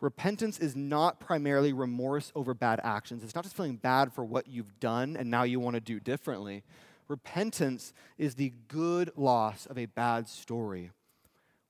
Repentance 0.00 0.58
is 0.58 0.74
not 0.74 1.20
primarily 1.20 1.72
remorse 1.72 2.32
over 2.34 2.54
bad 2.54 2.80
actions. 2.82 3.22
It's 3.22 3.34
not 3.34 3.44
just 3.44 3.56
feeling 3.56 3.76
bad 3.76 4.12
for 4.12 4.24
what 4.24 4.46
you've 4.46 4.80
done 4.80 5.16
and 5.16 5.30
now 5.30 5.42
you 5.42 5.60
want 5.60 5.74
to 5.74 5.80
do 5.80 6.00
differently. 6.00 6.62
Repentance 7.10 7.92
is 8.18 8.36
the 8.36 8.52
good 8.68 9.10
loss 9.16 9.66
of 9.66 9.76
a 9.76 9.86
bad 9.86 10.28
story. 10.28 10.92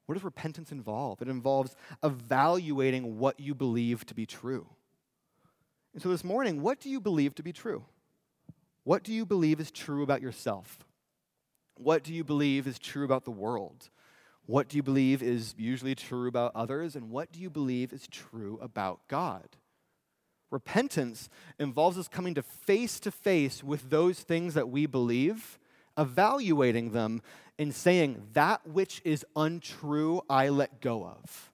What 0.05 0.13
does 0.15 0.23
repentance 0.23 0.71
involve? 0.71 1.23
It 1.23 1.29
involves 1.29 1.75
evaluating 2.05 3.19
what 3.19 3.41
you 3.41 3.55
believe 3.55 4.05
to 4.07 4.15
be 4.15 4.27
true. 4.27 4.67
And 5.95 6.03
so 6.03 6.11
this 6.11 6.25
morning, 6.25 6.61
what 6.61 6.79
do 6.79 6.91
you 6.91 7.01
believe 7.01 7.35
to 7.37 7.43
be 7.43 7.55
true? 7.55 7.85
What 8.85 9.03
do 9.03 9.15
you 9.15 9.25
believe 9.25 9.61
is 9.61 9.71
true 9.71 10.03
about 10.03 10.21
yourself? 10.21 10.81
What 11.77 12.05
do 12.05 12.13
you 12.13 12.23
believe 12.23 12.67
is 12.67 12.79
true 12.79 13.07
about 13.07 13.25
the 13.25 13.31
world? 13.31 13.89
What 14.45 14.69
do 14.69 14.77
you 14.77 14.83
believe 14.83 15.23
is 15.23 15.55
usually 15.57 15.95
true 15.95 16.29
about 16.29 16.53
others? 16.55 16.97
And 16.97 17.09
what 17.09 17.33
do 17.33 17.41
you 17.41 17.49
believe 17.49 17.95
is 17.95 18.07
true 18.09 18.59
about 18.61 19.01
God? 19.09 19.49
Repentance 20.50 21.28
involves 21.59 21.97
us 21.97 22.09
coming 22.09 22.35
to 22.35 22.42
face 22.42 22.99
to 23.00 23.11
face 23.11 23.62
with 23.62 23.90
those 23.90 24.21
things 24.21 24.54
that 24.54 24.69
we 24.69 24.87
believe 24.87 25.59
evaluating 25.97 26.90
them 26.90 27.23
and 27.59 27.75
saying, 27.75 28.28
That 28.33 28.66
which 28.66 29.00
is 29.04 29.25
untrue, 29.37 30.23
I 30.28 30.49
let 30.49 30.80
go 30.80 31.04
of. 31.04 31.52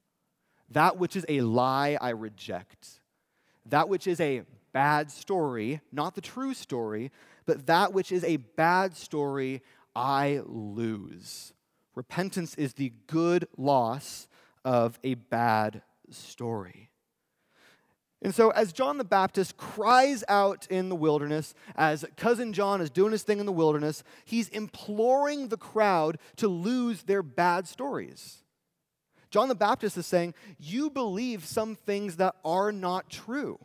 That 0.71 0.99
which 0.99 1.17
is 1.17 1.27
a 1.29 1.41
lie, 1.43 1.99
I 2.01 2.11
reject. 2.11 3.01
That 3.67 3.89
which 3.89 4.07
is 4.07 4.21
a 4.21 4.43
bad 4.73 5.11
story, 5.11 5.81
not 5.93 6.15
the 6.15 6.21
true 6.21 6.55
story, 6.55 7.11
but 7.45 7.67
that 7.67 7.93
which 7.93 8.13
is 8.13 8.25
a 8.25 8.37
bad 8.37 8.97
story, 8.97 9.63
I 9.95 10.43
lose. 10.45 11.53
Repentance 11.95 12.55
is 12.57 12.75
the 12.75 12.93
good 13.07 13.49
loss 13.57 14.29
of 14.65 14.99
a 15.03 15.15
bad 15.15 15.83
story. 16.11 16.91
And 18.23 18.35
so, 18.35 18.51
as 18.51 18.73
John 18.73 18.97
the 18.99 19.05
Baptist 19.05 19.57
cries 19.57 20.25
out 20.27 20.67
in 20.71 20.89
the 20.89 20.97
wilderness, 20.97 21.55
as 21.77 22.05
cousin 22.17 22.53
John 22.53 22.81
is 22.81 22.91
doing 22.91 23.13
his 23.13 23.23
thing 23.23 23.41
in 23.41 23.47
the 23.47 23.53
wilderness, 23.53 24.03
he's 24.25 24.49
imploring 24.49 25.49
the 25.49 25.59
crowd 25.59 26.19
to 26.37 26.49
lose 26.49 27.03
their 27.03 27.23
bad 27.23 27.69
stories. 27.69 28.43
John 29.31 29.49
the 29.49 29.55
Baptist 29.55 29.99
is 29.99 30.07
saying, 30.07 30.35
You 30.59 30.89
believe 30.89 31.45
some 31.45 31.75
things 31.75 32.17
that 32.17 32.37
are 32.45 32.73
not 32.73 33.11
true. 33.11 33.59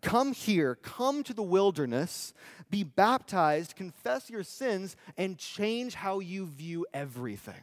Come 0.00 0.32
here, 0.32 0.74
come 0.74 1.22
to 1.22 1.32
the 1.32 1.44
wilderness, 1.44 2.34
be 2.68 2.82
baptized, 2.82 3.76
confess 3.76 4.28
your 4.28 4.42
sins, 4.42 4.96
and 5.16 5.38
change 5.38 5.94
how 5.94 6.18
you 6.18 6.46
view 6.46 6.84
everything. 6.92 7.62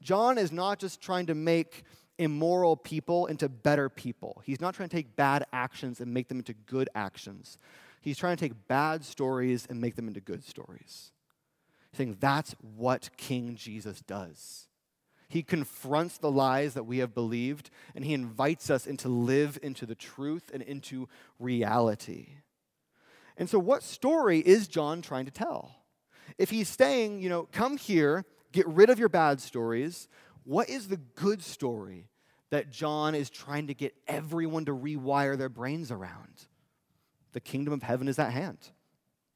John 0.00 0.38
is 0.38 0.52
not 0.52 0.78
just 0.78 1.00
trying 1.00 1.26
to 1.26 1.34
make 1.34 1.82
immoral 2.18 2.76
people 2.76 3.26
into 3.26 3.48
better 3.48 3.88
people. 3.88 4.42
He's 4.44 4.60
not 4.60 4.74
trying 4.74 4.88
to 4.88 4.96
take 4.96 5.16
bad 5.16 5.44
actions 5.52 6.00
and 6.00 6.12
make 6.12 6.28
them 6.28 6.38
into 6.38 6.54
good 6.54 6.88
actions. 6.94 7.58
He's 8.00 8.18
trying 8.18 8.36
to 8.36 8.40
take 8.40 8.68
bad 8.68 9.04
stories 9.04 9.66
and 9.68 9.80
make 9.80 9.96
them 9.96 10.08
into 10.08 10.20
good 10.20 10.44
stories. 10.44 11.12
He's 11.90 11.98
saying 11.98 12.16
that's 12.20 12.54
what 12.60 13.10
King 13.16 13.54
Jesus 13.56 14.00
does. 14.00 14.68
He 15.28 15.42
confronts 15.42 16.18
the 16.18 16.30
lies 16.30 16.74
that 16.74 16.84
we 16.84 16.98
have 16.98 17.14
believed 17.14 17.70
and 17.94 18.04
he 18.04 18.12
invites 18.12 18.68
us 18.68 18.86
into 18.86 19.08
live 19.08 19.58
into 19.62 19.86
the 19.86 19.94
truth 19.94 20.50
and 20.52 20.62
into 20.62 21.08
reality. 21.38 22.34
And 23.38 23.48
so 23.48 23.58
what 23.58 23.82
story 23.82 24.40
is 24.40 24.68
John 24.68 25.00
trying 25.00 25.24
to 25.24 25.30
tell? 25.30 25.76
If 26.36 26.50
he's 26.50 26.68
saying, 26.68 27.20
you 27.20 27.28
know, 27.28 27.48
come 27.50 27.76
here, 27.76 28.24
get 28.52 28.66
rid 28.68 28.90
of 28.90 28.98
your 28.98 29.08
bad 29.08 29.40
stories, 29.40 30.06
what 30.44 30.68
is 30.68 30.88
the 30.88 30.96
good 30.96 31.42
story 31.42 32.08
that 32.50 32.70
John 32.70 33.14
is 33.14 33.30
trying 33.30 33.68
to 33.68 33.74
get 33.74 33.94
everyone 34.06 34.64
to 34.66 34.72
rewire 34.72 35.36
their 35.38 35.48
brains 35.48 35.90
around? 35.90 36.46
The 37.32 37.40
kingdom 37.40 37.72
of 37.72 37.82
heaven 37.82 38.08
is 38.08 38.18
at 38.18 38.32
hand. 38.32 38.58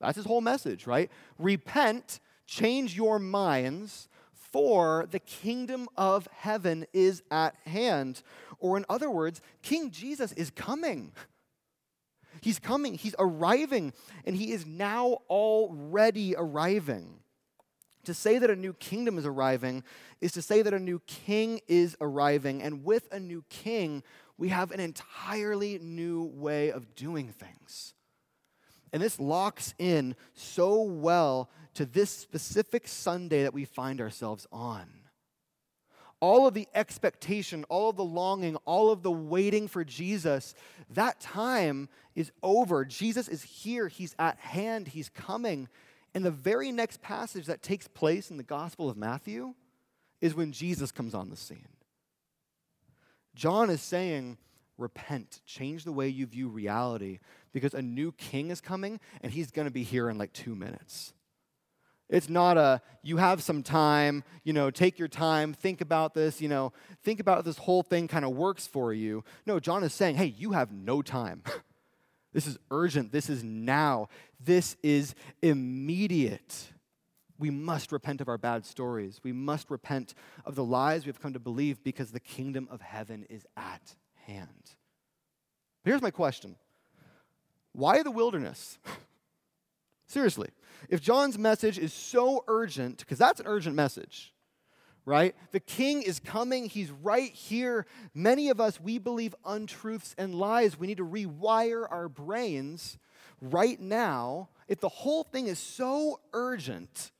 That's 0.01 0.17
his 0.17 0.27
whole 0.27 0.41
message, 0.43 0.87
right? 0.87 1.11
Repent, 1.39 2.21
change 2.47 2.97
your 2.97 3.19
minds, 3.19 4.09
for 4.33 5.07
the 5.11 5.19
kingdom 5.19 5.89
of 5.97 6.29
heaven 6.33 6.87
is 6.93 7.23
at 7.31 7.55
hand. 7.67 8.23
Or, 8.59 8.77
in 8.77 8.87
other 8.89 9.11
words, 9.11 9.41
King 9.63 9.91
Jesus 9.91 10.33
is 10.33 10.51
coming. 10.51 11.13
He's 12.41 12.59
coming, 12.59 12.95
he's 12.95 13.15
arriving, 13.19 13.93
and 14.25 14.37
he 14.37 14.53
is 14.53 14.65
now 14.67 15.19
already 15.29 16.35
arriving. 16.37 17.21
To 18.07 18.15
say 18.15 18.39
that 18.39 18.51
a 18.51 18.57
new 18.57 18.73
kingdom 18.73 19.19
is 19.19 19.27
arriving 19.27 19.85
is 20.21 20.33
to 20.33 20.43
say 20.43 20.63
that 20.63 20.75
a 20.75 20.79
new 20.79 21.01
king 21.07 21.61
is 21.69 21.97
arriving. 22.01 22.63
And 22.63 22.85
with 22.85 23.09
a 23.13 23.21
new 23.21 23.45
king, 23.49 24.03
we 24.39 24.49
have 24.49 24.71
an 24.71 24.81
entirely 24.81 25.79
new 25.79 26.25
way 26.25 26.71
of 26.71 26.95
doing 26.95 27.29
things. 27.29 27.95
And 28.93 29.03
this 29.03 29.19
locks 29.19 29.75
in 29.79 30.15
so 30.35 30.83
well 30.83 31.51
to 31.75 31.85
this 31.85 32.11
specific 32.11 32.89
Sunday 32.89 33.43
that 33.43 33.55
we 33.55 33.65
find 33.65 34.01
ourselves 34.01 34.47
on. 34.53 34.87
All 36.21 36.47
of 36.47 36.55
the 36.55 36.69
expectation, 36.75 37.65
all 37.69 37.91
of 37.91 37.97
the 37.97 38.05
longing, 38.05 38.57
all 38.65 38.91
of 38.91 39.03
the 39.03 39.11
waiting 39.11 39.69
for 39.69 39.85
Jesus, 39.85 40.55
that 40.91 41.21
time 41.21 41.89
is 42.15 42.33
over. 42.43 42.85
Jesus 42.85 43.29
is 43.29 43.43
here, 43.43 43.89
He's 43.89 44.15
at 44.19 44.39
hand, 44.39 44.89
He's 44.89 45.11
coming. 45.11 45.69
And 46.17 46.25
the 46.25 46.31
very 46.31 46.73
next 46.73 47.03
passage 47.03 47.45
that 47.45 47.63
takes 47.63 47.87
place 47.89 48.31
in 48.31 48.39
the 48.39 48.43
Gospel 48.43 48.89
of 48.89 48.97
Matthew 48.97 49.53
is 50.23 50.35
when 50.35 50.51
Jesus 50.51 50.91
comes 50.91 51.15
on 51.15 51.29
the 51.29 51.37
scene. 51.37 51.69
John 53.35 53.69
is 53.69 53.83
saying, 53.83 54.39
Repent, 54.79 55.43
change 55.45 55.85
the 55.85 55.93
way 55.93 56.09
you 56.09 56.25
view 56.25 56.49
reality 56.49 57.19
because 57.53 57.75
a 57.75 57.83
new 57.83 58.13
king 58.13 58.51
is 58.51 58.63
coming 58.63 58.99
and 59.21 59.31
he's 59.31 59.51
going 59.51 59.67
to 59.67 59.71
be 59.71 59.83
here 59.83 60.09
in 60.09 60.17
like 60.17 60.33
two 60.33 60.55
minutes. 60.55 61.13
It's 62.09 62.31
not 62.31 62.57
a, 62.57 62.81
you 63.03 63.19
have 63.19 63.43
some 63.43 63.63
time, 63.63 64.25
you 64.43 64.55
know, 64.55 64.71
take 64.71 64.99
your 64.99 65.09
time, 65.09 65.53
think 65.53 65.83
about 65.83 66.15
this, 66.15 66.41
you 66.41 66.49
know, 66.49 66.73
think 67.05 67.21
about 67.21 67.45
this 67.45 67.59
whole 67.59 67.83
thing 67.83 68.09
kind 68.09 68.25
of 68.25 68.31
works 68.31 68.67
for 68.67 68.95
you. 68.95 69.23
No, 69.45 69.61
John 69.61 69.85
is 69.85 69.93
saying, 69.93 70.17
hey, 70.17 70.33
you 70.39 70.53
have 70.53 70.73
no 70.73 71.03
time. 71.03 71.43
This 72.37 72.47
is 72.47 72.59
urgent. 72.71 73.13
This 73.13 73.31
is 73.31 73.43
now. 73.43 74.11
This 74.39 74.77
is 74.83 75.15
immediate. 75.41 76.67
We 77.39 77.49
must 77.49 77.93
repent 77.93 78.21
of 78.21 78.29
our 78.29 78.37
bad 78.37 78.67
stories. 78.67 79.21
We 79.23 79.33
must 79.33 79.71
repent 79.71 80.13
of 80.45 80.55
the 80.55 80.63
lies 80.63 81.07
we've 81.07 81.19
come 81.19 81.33
to 81.33 81.39
believe 81.39 81.83
because 81.83 82.11
the 82.11 82.21
kingdom 82.21 82.69
of 82.71 82.83
heaven 82.83 83.25
is 83.31 83.47
at 83.57 83.95
hand. 84.27 84.75
But 85.83 85.93
here's 85.93 86.03
my 86.03 86.11
question 86.11 86.57
Why 87.73 88.03
the 88.03 88.11
wilderness? 88.11 88.79
Seriously, 90.07 90.51
if 90.91 91.01
John's 91.01 91.39
message 91.39 91.79
is 91.79 91.95
so 91.95 92.45
urgent, 92.49 92.99
because 92.99 93.17
that's 93.17 93.41
an 93.41 93.47
urgent 93.47 93.75
message, 93.75 94.35
right? 95.07 95.35
The 95.53 95.61
king 95.61 96.03
is 96.03 96.19
coming. 96.21 96.69
He's 96.69 96.91
right 96.91 97.33
here. 97.33 97.87
Many 98.13 98.51
of 98.51 98.61
us, 98.61 98.81
we 98.81 98.99
believe 98.99 99.35
untruths 99.45 100.15
and 100.19 100.35
lies. 100.35 100.79
We 100.79 100.89
need 100.89 100.99
to 100.99 101.07
rewire 101.07 101.87
our 101.91 102.09
brains. 102.11 102.99
right 103.41 103.81
now, 103.81 104.49
if 104.67 104.81
the 104.81 104.89
whole 104.89 105.23
thing 105.23 105.47
is 105.47 105.59
so 105.59 106.21
urgent, 106.33 107.13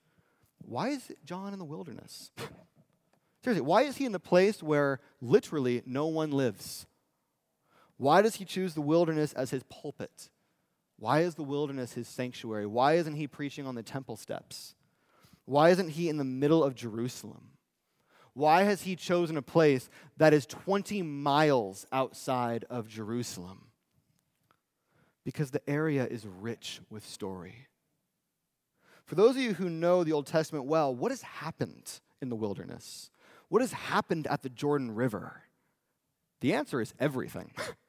why 0.59 0.89
is 0.89 1.13
John 1.25 1.53
in 1.53 1.59
the 1.59 1.65
wilderness? 1.65 2.33
Seriously, 3.45 3.65
why 3.65 3.83
is 3.83 3.99
he 3.99 4.05
in 4.05 4.13
the 4.13 4.19
place 4.19 4.63
where 4.63 4.99
literally 5.21 5.83
no 5.87 6.07
one 6.07 6.33
lives? 6.33 6.87
Why 7.99 8.23
does 8.23 8.37
he 8.37 8.45
choose 8.45 8.75
the 8.75 8.81
wilderness 8.81 9.33
as 9.35 9.51
his 9.51 9.63
pulpit? 9.65 10.31
Why 10.99 11.21
is 11.21 11.35
the 11.35 11.45
wilderness 11.45 11.93
his 11.93 12.09
sanctuary? 12.09 12.67
Why 12.67 12.95
isn't 12.95 13.15
he 13.15 13.27
preaching 13.27 13.67
on 13.67 13.75
the 13.75 13.83
temple 13.83 14.17
steps? 14.17 14.75
Why 15.45 15.71
isn't 15.71 15.91
he 15.91 16.09
in 16.09 16.17
the 16.17 16.25
middle 16.25 16.65
of 16.65 16.75
Jerusalem? 16.75 17.51
Why 18.37 18.65
has 18.65 18.83
he 18.83 18.97
chosen 18.97 19.39
a 19.39 19.43
place 19.43 19.89
that 20.19 20.35
is 20.35 20.45
20 20.45 21.01
miles 21.01 21.87
outside 21.91 22.67
of 22.69 22.87
Jerusalem? 22.87 23.69
Because 25.25 25.53
the 25.53 25.67
area 25.67 26.07
is 26.07 26.27
rich 26.27 26.81
with 26.91 27.07
story. 27.07 27.67
For 29.07 29.15
those 29.15 29.37
of 29.37 29.43
you 29.43 29.55
who 29.55 29.71
know 29.71 30.05
the 30.05 30.13
Old 30.13 30.27
Testament 30.27 30.67
well, 30.67 30.95
what 30.95 31.13
has 31.13 31.23
happened 31.23 31.91
in 32.21 32.29
the 32.29 32.37
wilderness? 32.37 33.11
What 33.49 33.63
has 33.63 33.73
happened 33.73 34.27
at 34.27 34.43
the 34.43 34.51
Jordan 34.51 34.95
River? 34.95 35.41
The 36.43 36.53
answer 36.53 36.83
is 36.83 36.93
everything. 37.01 37.53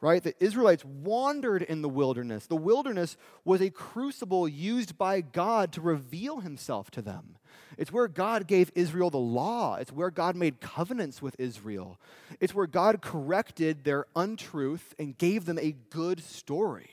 right? 0.00 0.22
The 0.22 0.34
Israelites 0.42 0.84
wandered 0.84 1.62
in 1.62 1.82
the 1.82 1.88
wilderness. 1.88 2.46
The 2.46 2.56
wilderness 2.56 3.16
was 3.44 3.60
a 3.60 3.70
crucible 3.70 4.48
used 4.48 4.96
by 4.96 5.20
God 5.20 5.72
to 5.72 5.80
reveal 5.80 6.40
himself 6.40 6.90
to 6.92 7.02
them. 7.02 7.36
It's 7.76 7.92
where 7.92 8.08
God 8.08 8.46
gave 8.46 8.70
Israel 8.74 9.10
the 9.10 9.18
law. 9.18 9.76
It's 9.76 9.92
where 9.92 10.10
God 10.10 10.36
made 10.36 10.60
covenants 10.60 11.20
with 11.20 11.36
Israel. 11.38 12.00
It's 12.40 12.54
where 12.54 12.66
God 12.66 13.02
corrected 13.02 13.84
their 13.84 14.06
untruth 14.14 14.94
and 14.98 15.18
gave 15.18 15.44
them 15.44 15.58
a 15.58 15.76
good 15.90 16.22
story. 16.22 16.90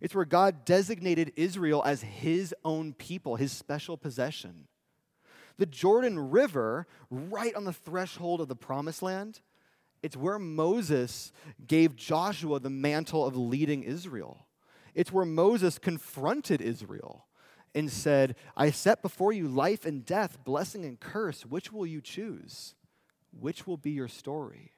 It's 0.00 0.14
where 0.14 0.24
God 0.24 0.64
designated 0.64 1.32
Israel 1.36 1.82
as 1.84 2.02
his 2.02 2.54
own 2.64 2.92
people, 2.94 3.36
his 3.36 3.52
special 3.52 3.96
possession. 3.96 4.66
The 5.56 5.66
Jordan 5.66 6.30
River, 6.30 6.86
right 7.10 7.54
on 7.54 7.64
the 7.64 7.72
threshold 7.72 8.40
of 8.40 8.48
the 8.48 8.56
promised 8.56 9.02
land, 9.02 9.40
it's 10.04 10.18
where 10.18 10.38
Moses 10.38 11.32
gave 11.66 11.96
Joshua 11.96 12.60
the 12.60 12.68
mantle 12.68 13.24
of 13.24 13.38
leading 13.38 13.82
Israel. 13.82 14.44
It's 14.94 15.10
where 15.10 15.24
Moses 15.24 15.78
confronted 15.78 16.60
Israel 16.60 17.24
and 17.74 17.90
said, 17.90 18.36
I 18.54 18.70
set 18.70 19.00
before 19.00 19.32
you 19.32 19.48
life 19.48 19.86
and 19.86 20.04
death, 20.04 20.44
blessing 20.44 20.84
and 20.84 21.00
curse. 21.00 21.46
Which 21.46 21.72
will 21.72 21.86
you 21.86 22.02
choose? 22.02 22.74
Which 23.32 23.66
will 23.66 23.78
be 23.78 23.92
your 23.92 24.08
story? 24.08 24.72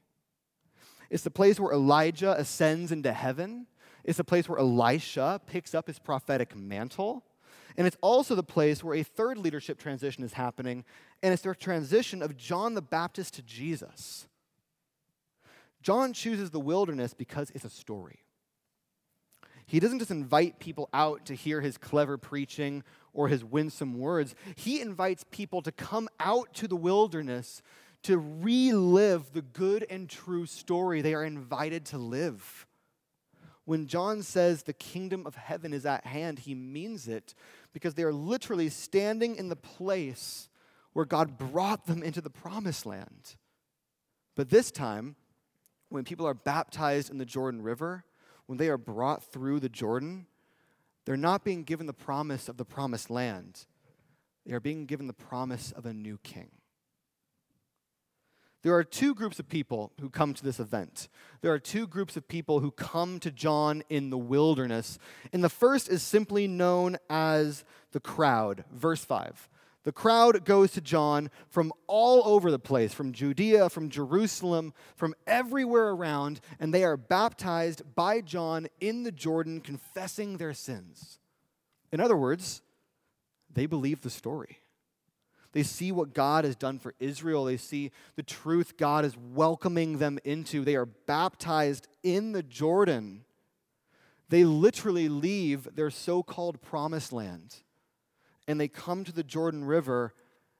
It's 1.10 1.24
the 1.24 1.30
place 1.32 1.58
where 1.58 1.72
Elijah 1.72 2.38
ascends 2.38 2.92
into 2.92 3.12
heaven. 3.12 3.66
It's 4.04 4.18
the 4.18 4.24
place 4.24 4.48
where 4.48 4.60
Elisha 4.60 5.40
picks 5.44 5.74
up 5.74 5.88
his 5.88 5.98
prophetic 5.98 6.54
mantle. 6.54 7.24
And 7.76 7.84
it's 7.84 7.96
also 8.00 8.36
the 8.36 8.44
place 8.44 8.84
where 8.84 8.94
a 8.94 9.02
third 9.02 9.38
leadership 9.38 9.80
transition 9.80 10.22
is 10.22 10.34
happening, 10.34 10.84
and 11.20 11.32
it's 11.32 11.42
the 11.42 11.52
transition 11.52 12.22
of 12.22 12.36
John 12.36 12.74
the 12.74 12.80
Baptist 12.80 13.34
to 13.34 13.42
Jesus. 13.42 14.28
John 15.86 16.12
chooses 16.12 16.50
the 16.50 16.58
wilderness 16.58 17.14
because 17.14 17.52
it's 17.54 17.64
a 17.64 17.70
story. 17.70 18.24
He 19.66 19.78
doesn't 19.78 20.00
just 20.00 20.10
invite 20.10 20.58
people 20.58 20.88
out 20.92 21.26
to 21.26 21.34
hear 21.36 21.60
his 21.60 21.78
clever 21.78 22.18
preaching 22.18 22.82
or 23.12 23.28
his 23.28 23.44
winsome 23.44 23.96
words. 23.96 24.34
He 24.56 24.80
invites 24.80 25.24
people 25.30 25.62
to 25.62 25.70
come 25.70 26.08
out 26.18 26.52
to 26.54 26.66
the 26.66 26.74
wilderness 26.74 27.62
to 28.02 28.18
relive 28.18 29.32
the 29.32 29.42
good 29.42 29.86
and 29.88 30.10
true 30.10 30.44
story 30.44 31.02
they 31.02 31.14
are 31.14 31.22
invited 31.22 31.84
to 31.86 31.98
live. 31.98 32.66
When 33.64 33.86
John 33.86 34.24
says 34.24 34.64
the 34.64 34.72
kingdom 34.72 35.24
of 35.24 35.36
heaven 35.36 35.72
is 35.72 35.86
at 35.86 36.04
hand, 36.04 36.40
he 36.40 36.56
means 36.56 37.06
it 37.06 37.32
because 37.72 37.94
they 37.94 38.02
are 38.02 38.12
literally 38.12 38.70
standing 38.70 39.36
in 39.36 39.50
the 39.50 39.54
place 39.54 40.48
where 40.94 41.04
God 41.04 41.38
brought 41.38 41.86
them 41.86 42.02
into 42.02 42.20
the 42.20 42.28
promised 42.28 42.86
land. 42.86 43.36
But 44.34 44.50
this 44.50 44.72
time, 44.72 45.14
when 45.88 46.04
people 46.04 46.26
are 46.26 46.34
baptized 46.34 47.10
in 47.10 47.18
the 47.18 47.24
Jordan 47.24 47.62
River, 47.62 48.04
when 48.46 48.58
they 48.58 48.68
are 48.68 48.78
brought 48.78 49.24
through 49.24 49.60
the 49.60 49.68
Jordan, 49.68 50.26
they're 51.04 51.16
not 51.16 51.44
being 51.44 51.62
given 51.62 51.86
the 51.86 51.92
promise 51.92 52.48
of 52.48 52.56
the 52.56 52.64
promised 52.64 53.10
land. 53.10 53.66
They 54.44 54.52
are 54.54 54.60
being 54.60 54.86
given 54.86 55.06
the 55.06 55.12
promise 55.12 55.72
of 55.72 55.86
a 55.86 55.92
new 55.92 56.18
king. 56.18 56.50
There 58.62 58.74
are 58.74 58.82
two 58.82 59.14
groups 59.14 59.38
of 59.38 59.48
people 59.48 59.92
who 60.00 60.10
come 60.10 60.34
to 60.34 60.42
this 60.42 60.58
event. 60.58 61.08
There 61.40 61.52
are 61.52 61.58
two 61.58 61.86
groups 61.86 62.16
of 62.16 62.26
people 62.26 62.58
who 62.58 62.72
come 62.72 63.20
to 63.20 63.30
John 63.30 63.84
in 63.88 64.10
the 64.10 64.18
wilderness. 64.18 64.98
And 65.32 65.44
the 65.44 65.48
first 65.48 65.88
is 65.88 66.02
simply 66.02 66.48
known 66.48 66.96
as 67.08 67.64
the 67.92 68.00
crowd. 68.00 68.64
Verse 68.72 69.04
5. 69.04 69.48
The 69.86 69.92
crowd 69.92 70.44
goes 70.44 70.72
to 70.72 70.80
John 70.80 71.30
from 71.48 71.72
all 71.86 72.20
over 72.26 72.50
the 72.50 72.58
place, 72.58 72.92
from 72.92 73.12
Judea, 73.12 73.70
from 73.70 73.88
Jerusalem, 73.88 74.74
from 74.96 75.14
everywhere 75.28 75.90
around, 75.90 76.40
and 76.58 76.74
they 76.74 76.82
are 76.82 76.96
baptized 76.96 77.94
by 77.94 78.20
John 78.20 78.66
in 78.80 79.04
the 79.04 79.12
Jordan, 79.12 79.60
confessing 79.60 80.38
their 80.38 80.54
sins. 80.54 81.20
In 81.92 82.00
other 82.00 82.16
words, 82.16 82.62
they 83.54 83.66
believe 83.66 84.00
the 84.00 84.10
story. 84.10 84.58
They 85.52 85.62
see 85.62 85.92
what 85.92 86.14
God 86.14 86.44
has 86.44 86.56
done 86.56 86.80
for 86.80 86.92
Israel. 86.98 87.44
They 87.44 87.56
see 87.56 87.92
the 88.16 88.24
truth 88.24 88.76
God 88.76 89.04
is 89.04 89.16
welcoming 89.16 89.98
them 89.98 90.18
into. 90.24 90.64
They 90.64 90.74
are 90.74 90.86
baptized 90.86 91.86
in 92.02 92.32
the 92.32 92.42
Jordan. 92.42 93.24
They 94.30 94.42
literally 94.42 95.08
leave 95.08 95.76
their 95.76 95.90
so 95.90 96.24
called 96.24 96.60
promised 96.60 97.12
land 97.12 97.58
and 98.46 98.60
they 98.60 98.68
come 98.68 99.04
to 99.04 99.12
the 99.12 99.22
Jordan 99.22 99.64
River 99.64 100.14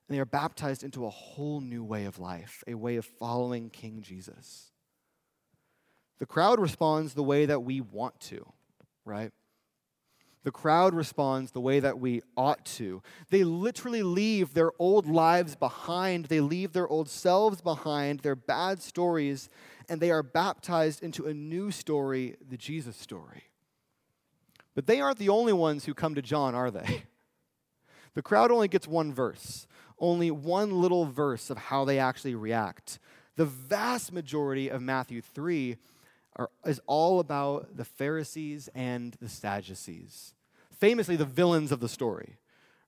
and 0.08 0.16
they 0.16 0.20
are 0.20 0.26
baptized 0.26 0.84
into 0.84 1.04
a 1.04 1.10
whole 1.10 1.60
new 1.60 1.82
way 1.82 2.04
of 2.04 2.18
life, 2.18 2.62
a 2.66 2.74
way 2.74 2.96
of 2.96 3.04
following 3.04 3.70
King 3.70 4.02
Jesus. 4.02 4.70
The 6.18 6.26
crowd 6.26 6.60
responds 6.60 7.14
the 7.14 7.22
way 7.22 7.46
that 7.46 7.62
we 7.62 7.80
want 7.80 8.18
to, 8.20 8.46
right? 9.04 9.32
The 10.44 10.52
crowd 10.52 10.94
responds 10.94 11.50
the 11.50 11.60
way 11.60 11.80
that 11.80 11.98
we 11.98 12.22
ought 12.36 12.64
to. 12.76 13.02
They 13.30 13.42
literally 13.42 14.04
leave 14.04 14.54
their 14.54 14.70
old 14.78 15.08
lives 15.08 15.56
behind. 15.56 16.26
They 16.26 16.38
leave 16.38 16.72
their 16.72 16.86
old 16.86 17.08
selves 17.08 17.60
behind, 17.60 18.20
their 18.20 18.36
bad 18.36 18.80
stories, 18.80 19.50
and 19.88 20.00
they 20.00 20.12
are 20.12 20.22
baptized 20.22 21.02
into 21.02 21.26
a 21.26 21.34
new 21.34 21.72
story, 21.72 22.36
the 22.48 22.56
Jesus 22.56 22.96
story. 22.96 23.50
But 24.76 24.86
they 24.86 25.00
aren't 25.00 25.18
the 25.18 25.30
only 25.30 25.52
ones 25.52 25.84
who 25.84 25.94
come 25.94 26.14
to 26.14 26.22
John, 26.22 26.54
are 26.54 26.70
they? 26.70 27.02
The 28.16 28.22
crowd 28.22 28.50
only 28.50 28.66
gets 28.66 28.88
one 28.88 29.12
verse, 29.12 29.66
only 29.98 30.30
one 30.30 30.80
little 30.80 31.04
verse 31.04 31.50
of 31.50 31.58
how 31.58 31.84
they 31.84 31.98
actually 31.98 32.34
react. 32.34 32.98
The 33.36 33.44
vast 33.44 34.10
majority 34.10 34.70
of 34.70 34.80
Matthew 34.80 35.20
3 35.20 35.76
are, 36.36 36.48
is 36.64 36.80
all 36.86 37.20
about 37.20 37.76
the 37.76 37.84
Pharisees 37.84 38.70
and 38.74 39.12
the 39.20 39.28
Sadducees, 39.28 40.32
famously 40.70 41.16
the 41.16 41.26
villains 41.26 41.70
of 41.70 41.80
the 41.80 41.90
story, 41.90 42.38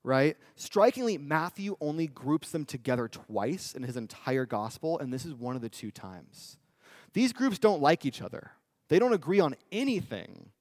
right? 0.02 0.38
Strikingly, 0.56 1.18
Matthew 1.18 1.76
only 1.78 2.06
groups 2.06 2.50
them 2.50 2.64
together 2.64 3.06
twice 3.06 3.74
in 3.74 3.82
his 3.82 3.98
entire 3.98 4.46
gospel, 4.46 4.98
and 4.98 5.12
this 5.12 5.26
is 5.26 5.34
one 5.34 5.56
of 5.56 5.60
the 5.60 5.68
two 5.68 5.90
times. 5.90 6.56
These 7.12 7.34
groups 7.34 7.58
don't 7.58 7.82
like 7.82 8.06
each 8.06 8.22
other, 8.22 8.52
they 8.88 8.98
don't 8.98 9.12
agree 9.12 9.40
on 9.40 9.56
anything. 9.70 10.52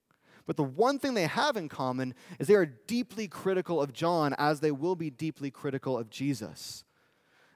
But 0.48 0.56
the 0.56 0.64
one 0.64 0.98
thing 0.98 1.14
they 1.14 1.28
have 1.28 1.58
in 1.58 1.70
common 1.70 2.16
is 2.40 2.48
they 2.48 2.56
are 2.56 2.66
deeply 2.66 3.28
critical 3.28 3.82
of 3.82 3.94
John, 3.94 4.34
as 4.40 4.62
they 4.62 4.72
will 4.72 4.96
be 4.96 5.10
deeply 5.10 5.52
critical 5.52 5.98
of 5.98 6.10
Jesus. 6.10 6.86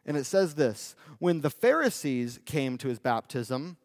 And 0.05 0.17
it 0.17 0.25
says 0.25 0.55
this 0.55 0.95
When 1.17 1.41
the 1.41 1.49
Pharisees 1.49 2.39
came 2.45 2.77
to 2.77 2.89
his 2.89 2.99
baptism, 2.99 3.77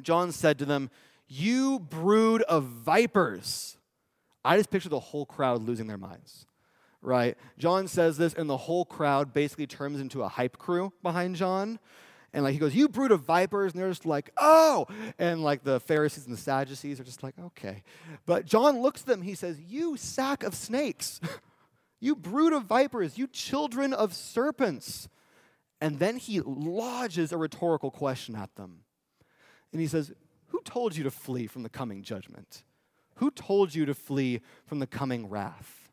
John 0.00 0.32
said 0.32 0.58
to 0.58 0.64
them, 0.64 0.90
You 1.28 1.78
brood 1.78 2.42
of 2.42 2.64
vipers. 2.64 3.76
I 4.42 4.56
just 4.56 4.70
picture 4.70 4.88
the 4.88 4.98
whole 4.98 5.26
crowd 5.26 5.62
losing 5.62 5.86
their 5.86 5.98
minds, 5.98 6.46
right? 7.02 7.36
John 7.58 7.88
says 7.88 8.16
this, 8.16 8.32
and 8.32 8.48
the 8.48 8.56
whole 8.56 8.86
crowd 8.86 9.34
basically 9.34 9.66
turns 9.66 10.00
into 10.00 10.22
a 10.22 10.28
hype 10.28 10.56
crew 10.56 10.94
behind 11.02 11.36
John. 11.36 11.78
And 12.32 12.44
like 12.44 12.52
he 12.52 12.58
goes, 12.58 12.74
You 12.74 12.88
brood 12.88 13.10
of 13.10 13.22
vipers. 13.22 13.72
And 13.72 13.80
they're 13.80 13.88
just 13.88 14.06
like, 14.06 14.30
Oh. 14.36 14.86
And 15.18 15.42
like 15.42 15.64
the 15.64 15.80
Pharisees 15.80 16.26
and 16.26 16.36
the 16.36 16.40
Sadducees 16.40 17.00
are 17.00 17.04
just 17.04 17.22
like, 17.22 17.34
Okay. 17.38 17.82
But 18.26 18.46
John 18.46 18.80
looks 18.80 19.02
at 19.02 19.06
them. 19.06 19.22
He 19.22 19.34
says, 19.34 19.58
You 19.60 19.96
sack 19.96 20.42
of 20.42 20.54
snakes. 20.54 21.20
you 22.00 22.14
brood 22.14 22.52
of 22.52 22.64
vipers. 22.64 23.18
You 23.18 23.26
children 23.26 23.92
of 23.92 24.14
serpents. 24.14 25.08
And 25.80 25.98
then 25.98 26.16
he 26.18 26.40
lodges 26.40 27.32
a 27.32 27.38
rhetorical 27.38 27.90
question 27.90 28.36
at 28.36 28.54
them. 28.56 28.80
And 29.72 29.80
he 29.80 29.86
says, 29.86 30.12
Who 30.48 30.60
told 30.62 30.96
you 30.96 31.04
to 31.04 31.10
flee 31.10 31.46
from 31.46 31.62
the 31.62 31.68
coming 31.68 32.02
judgment? 32.02 32.64
Who 33.16 33.30
told 33.30 33.74
you 33.74 33.84
to 33.86 33.94
flee 33.94 34.40
from 34.66 34.78
the 34.78 34.86
coming 34.86 35.28
wrath? 35.28 35.90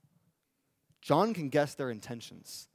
John 1.01 1.33
can 1.33 1.49
guess 1.49 1.73
their 1.73 1.89
intentions. 1.89 2.67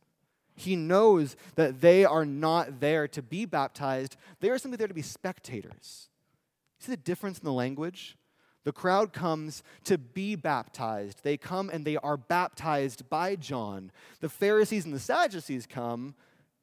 He 0.55 0.77
knows 0.77 1.37
that 1.55 1.81
they 1.81 2.05
are 2.05 2.25
not 2.25 2.81
there 2.81 3.09
to 3.09 3.23
be 3.23 3.45
baptized, 3.45 4.17
they 4.41 4.51
are 4.51 4.59
simply 4.59 4.77
there 4.77 4.89
to 4.89 4.95
be 4.95 5.03
spectators. 5.03 6.09
See 6.79 6.93
the 6.93 6.97
difference 6.97 7.39
in 7.39 7.45
the 7.45 7.53
language? 7.53 8.17
The 8.65 8.73
crowd 8.73 9.13
comes 9.13 9.63
to 9.85 9.99
be 9.99 10.37
baptized. 10.37 11.25
They 11.25 11.37
come 11.37 11.69
and 11.71 11.85
they 11.85 11.97
are 11.97 12.17
baptized 12.17 13.09
by 13.09 13.35
John. 13.37 13.91
The 14.21 14.29
Pharisees 14.29 14.85
and 14.85 14.95
the 14.95 15.01
Sadducees 15.01 15.67
come 15.67 16.15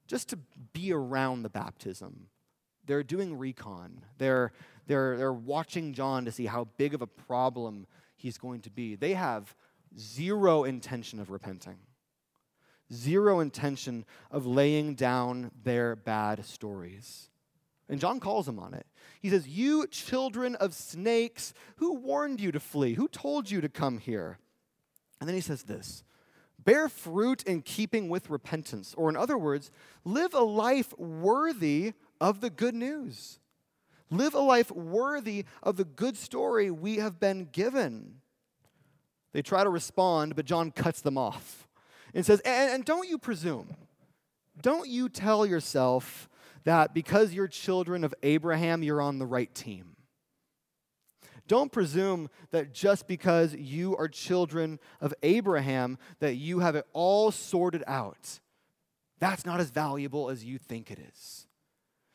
just 0.08 0.30
to 0.30 0.40
be 0.74 0.94
around 0.94 1.44
the 1.44 1.50
baptism. 1.50 2.28
They're 2.86 3.04
doing 3.04 3.38
recon. 3.38 4.02
They're, 4.18 4.52
they're, 4.88 5.18
they're 5.18 5.34
watching 5.34 5.94
John 5.94 6.26
to 6.26 6.32
see 6.32 6.46
how 6.46 6.68
big 6.78 6.94
of 6.94 7.02
a 7.02 7.08
problem 7.08 7.86
he's 8.16 8.38
going 8.38 8.62
to 8.62 8.70
be. 8.70 8.96
They 8.96 9.14
have 9.14 9.54
zero 9.98 10.64
intention 10.64 11.20
of 11.20 11.30
repenting, 11.30 11.78
zero 12.94 13.40
intention 13.40 14.06
of 14.32 14.46
laying 14.46 14.96
down 14.96 15.52
their 15.64 15.96
bad 15.96 16.46
stories. 16.46 17.30
And 17.88 18.00
John 18.00 18.20
calls 18.20 18.46
them 18.46 18.60
on 18.60 18.74
it. 18.74 18.86
He 19.22 19.30
says, 19.30 19.48
You 19.48 19.88
children 19.88 20.56
of 20.56 20.74
snakes, 20.74 21.54
who 21.78 21.96
warned 21.96 22.40
you 22.40 22.52
to 22.52 22.60
flee? 22.60 22.94
Who 22.94 23.08
told 23.08 23.50
you 23.50 23.62
to 23.62 23.70
come 23.70 23.98
here? 23.98 24.38
And 25.20 25.28
then 25.28 25.36
he 25.36 25.42
says 25.42 25.64
this 25.64 26.04
Bear 26.60 26.88
fruit 26.88 27.44
in 27.44 27.62
keeping 27.62 28.10
with 28.10 28.30
repentance. 28.30 28.94
Or, 28.96 29.10
in 29.10 29.16
other 29.16 29.38
words, 29.38 29.72
live 30.06 30.34
a 30.34 30.42
life 30.42 30.98
worthy 30.98 31.94
of 32.22 32.42
the 32.42 32.50
good 32.50 32.76
news. 32.76 33.40
Live 34.12 34.34
a 34.34 34.40
life 34.40 34.72
worthy 34.72 35.46
of 35.62 35.78
the 35.78 35.86
good 35.86 36.18
story 36.18 36.72
we 36.72 36.98
have 36.98 37.20
been 37.20 37.46
given. 37.52 38.22
They 39.34 39.44
try 39.44 39.64
to 39.64 39.70
respond, 39.70 40.36
but 40.36 40.46
John 40.46 40.72
cuts 40.72 41.02
them 41.02 41.18
off 41.18 41.69
and 42.14 42.26
says, 42.26 42.42
And, 42.42 42.74
and 42.74 42.86
don't 42.86 43.08
you 43.08 43.18
presume, 43.18 43.76
don't 44.62 44.90
you 44.90 45.10
tell 45.10 45.46
yourself 45.46 46.30
that 46.64 46.94
because 46.94 47.34
you're 47.34 47.48
children 47.48 48.04
of 48.04 48.14
Abraham, 48.24 48.84
you're 48.84 49.02
on 49.02 49.20
the 49.20 49.26
right 49.26 49.54
team. 49.54 49.96
Don't 51.48 51.72
presume 51.72 52.30
that 52.52 52.74
just 52.74 53.08
because 53.08 53.56
you 53.56 53.98
are 53.98 54.08
children 54.08 54.80
of 55.02 55.16
Abraham, 55.24 55.98
that 56.20 56.36
you 56.36 56.60
have 56.60 56.76
it 56.76 56.86
all 56.94 57.32
sorted 57.32 57.84
out. 57.88 58.40
That's 59.20 59.46
not 59.46 59.60
as 59.60 59.72
valuable 59.72 60.30
as 60.30 60.46
you 60.46 60.60
think 60.60 60.92
it 60.92 61.00
is. 61.00 61.48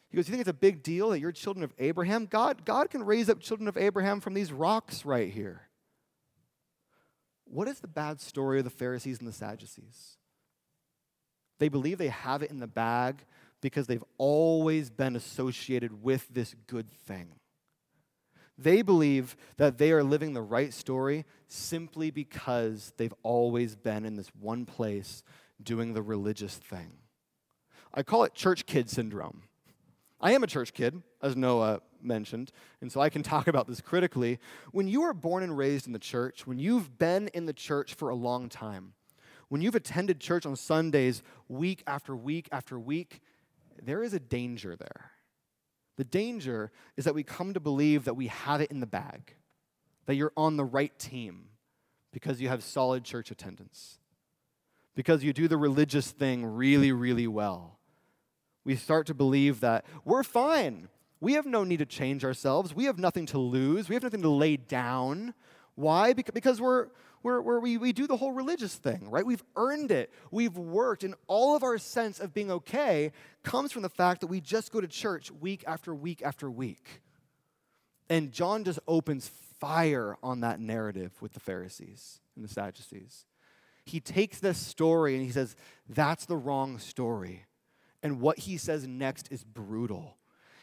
He 0.08 0.16
goes, 0.16 0.28
You 0.28 0.32
think 0.32 0.42
it's 0.42 0.48
a 0.48 0.54
big 0.54 0.84
deal 0.84 1.10
that 1.10 1.18
you're 1.18 1.32
children 1.32 1.64
of 1.64 1.74
Abraham? 1.80 2.26
God, 2.26 2.64
God 2.64 2.90
can 2.90 3.02
raise 3.02 3.28
up 3.28 3.40
children 3.40 3.66
of 3.66 3.76
Abraham 3.76 4.20
from 4.20 4.34
these 4.34 4.52
rocks 4.52 5.04
right 5.04 5.32
here. 5.32 5.63
What 7.44 7.68
is 7.68 7.80
the 7.80 7.88
bad 7.88 8.20
story 8.20 8.58
of 8.58 8.64
the 8.64 8.70
Pharisees 8.70 9.18
and 9.18 9.28
the 9.28 9.32
Sadducees? 9.32 10.16
They 11.58 11.68
believe 11.68 11.98
they 11.98 12.08
have 12.08 12.42
it 12.42 12.50
in 12.50 12.58
the 12.60 12.66
bag 12.66 13.24
because 13.60 13.86
they've 13.86 14.04
always 14.18 14.90
been 14.90 15.16
associated 15.16 16.02
with 16.02 16.28
this 16.28 16.54
good 16.66 16.90
thing. 16.90 17.28
They 18.56 18.82
believe 18.82 19.36
that 19.56 19.78
they 19.78 19.90
are 19.92 20.04
living 20.04 20.32
the 20.32 20.42
right 20.42 20.72
story 20.72 21.24
simply 21.48 22.10
because 22.10 22.92
they've 22.96 23.14
always 23.22 23.74
been 23.74 24.04
in 24.04 24.16
this 24.16 24.30
one 24.38 24.64
place 24.64 25.22
doing 25.62 25.94
the 25.94 26.02
religious 26.02 26.56
thing. 26.56 26.98
I 27.92 28.02
call 28.02 28.24
it 28.24 28.34
church 28.34 28.66
kid 28.66 28.90
syndrome. 28.90 29.44
I 30.24 30.32
am 30.32 30.42
a 30.42 30.46
church 30.46 30.72
kid, 30.72 31.02
as 31.20 31.36
Noah 31.36 31.82
mentioned, 32.00 32.50
and 32.80 32.90
so 32.90 32.98
I 32.98 33.10
can 33.10 33.22
talk 33.34 33.46
about 33.46 33.66
this 33.66 33.82
critically. 33.82 34.38
When 34.72 34.88
you 34.88 35.02
are 35.02 35.12
born 35.12 35.42
and 35.42 35.56
raised 35.56 35.86
in 35.86 35.92
the 35.92 35.98
church, 35.98 36.46
when 36.46 36.58
you've 36.58 36.98
been 36.98 37.28
in 37.28 37.44
the 37.44 37.52
church 37.52 37.92
for 37.92 38.08
a 38.08 38.14
long 38.14 38.48
time, 38.48 38.94
when 39.50 39.60
you've 39.60 39.74
attended 39.74 40.20
church 40.20 40.46
on 40.46 40.56
Sundays 40.56 41.22
week 41.46 41.82
after 41.86 42.16
week 42.16 42.48
after 42.50 42.80
week, 42.80 43.20
there 43.82 44.02
is 44.02 44.14
a 44.14 44.18
danger 44.18 44.76
there. 44.76 45.10
The 45.98 46.04
danger 46.04 46.72
is 46.96 47.04
that 47.04 47.14
we 47.14 47.22
come 47.22 47.52
to 47.52 47.60
believe 47.60 48.06
that 48.06 48.16
we 48.16 48.28
have 48.28 48.62
it 48.62 48.70
in 48.70 48.80
the 48.80 48.86
bag, 48.86 49.34
that 50.06 50.14
you're 50.14 50.32
on 50.38 50.56
the 50.56 50.64
right 50.64 50.98
team 50.98 51.48
because 52.12 52.40
you 52.40 52.48
have 52.48 52.64
solid 52.64 53.04
church 53.04 53.30
attendance, 53.30 53.98
because 54.94 55.22
you 55.22 55.34
do 55.34 55.48
the 55.48 55.58
religious 55.58 56.10
thing 56.10 56.46
really, 56.46 56.92
really 56.92 57.26
well. 57.26 57.73
We 58.64 58.76
start 58.76 59.06
to 59.08 59.14
believe 59.14 59.60
that 59.60 59.84
we're 60.04 60.22
fine. 60.22 60.88
We 61.20 61.34
have 61.34 61.46
no 61.46 61.64
need 61.64 61.78
to 61.78 61.86
change 61.86 62.24
ourselves. 62.24 62.74
We 62.74 62.84
have 62.84 62.98
nothing 62.98 63.26
to 63.26 63.38
lose. 63.38 63.88
We 63.88 63.94
have 63.94 64.02
nothing 64.02 64.22
to 64.22 64.28
lay 64.28 64.56
down. 64.56 65.34
Why? 65.74 66.12
Because 66.12 66.60
we're, 66.60 66.88
where, 67.22 67.40
where 67.40 67.58
we, 67.58 67.78
we 67.78 67.92
do 67.92 68.06
the 68.06 68.18
whole 68.18 68.32
religious 68.32 68.74
thing, 68.74 69.08
right? 69.10 69.24
We've 69.24 69.42
earned 69.56 69.90
it, 69.90 70.12
we've 70.30 70.56
worked, 70.58 71.04
and 71.04 71.14
all 71.26 71.56
of 71.56 71.62
our 71.62 71.78
sense 71.78 72.20
of 72.20 72.34
being 72.34 72.50
okay 72.50 73.12
comes 73.42 73.72
from 73.72 73.80
the 73.80 73.88
fact 73.88 74.20
that 74.20 74.26
we 74.26 74.42
just 74.42 74.70
go 74.70 74.80
to 74.80 74.86
church 74.86 75.30
week 75.30 75.64
after 75.66 75.94
week 75.94 76.22
after 76.22 76.50
week. 76.50 77.00
And 78.10 78.30
John 78.30 78.64
just 78.64 78.78
opens 78.86 79.30
fire 79.58 80.18
on 80.22 80.40
that 80.40 80.60
narrative 80.60 81.12
with 81.22 81.32
the 81.32 81.40
Pharisees 81.40 82.20
and 82.36 82.44
the 82.44 82.48
Sadducees. 82.48 83.24
He 83.86 84.00
takes 84.00 84.40
this 84.40 84.58
story 84.58 85.14
and 85.14 85.24
he 85.24 85.30
says, 85.30 85.56
That's 85.88 86.26
the 86.26 86.36
wrong 86.36 86.78
story. 86.78 87.46
And 88.04 88.20
what 88.20 88.40
he 88.40 88.58
says 88.58 88.86
next 88.86 89.32
is 89.32 89.42
brutal. 89.42 90.18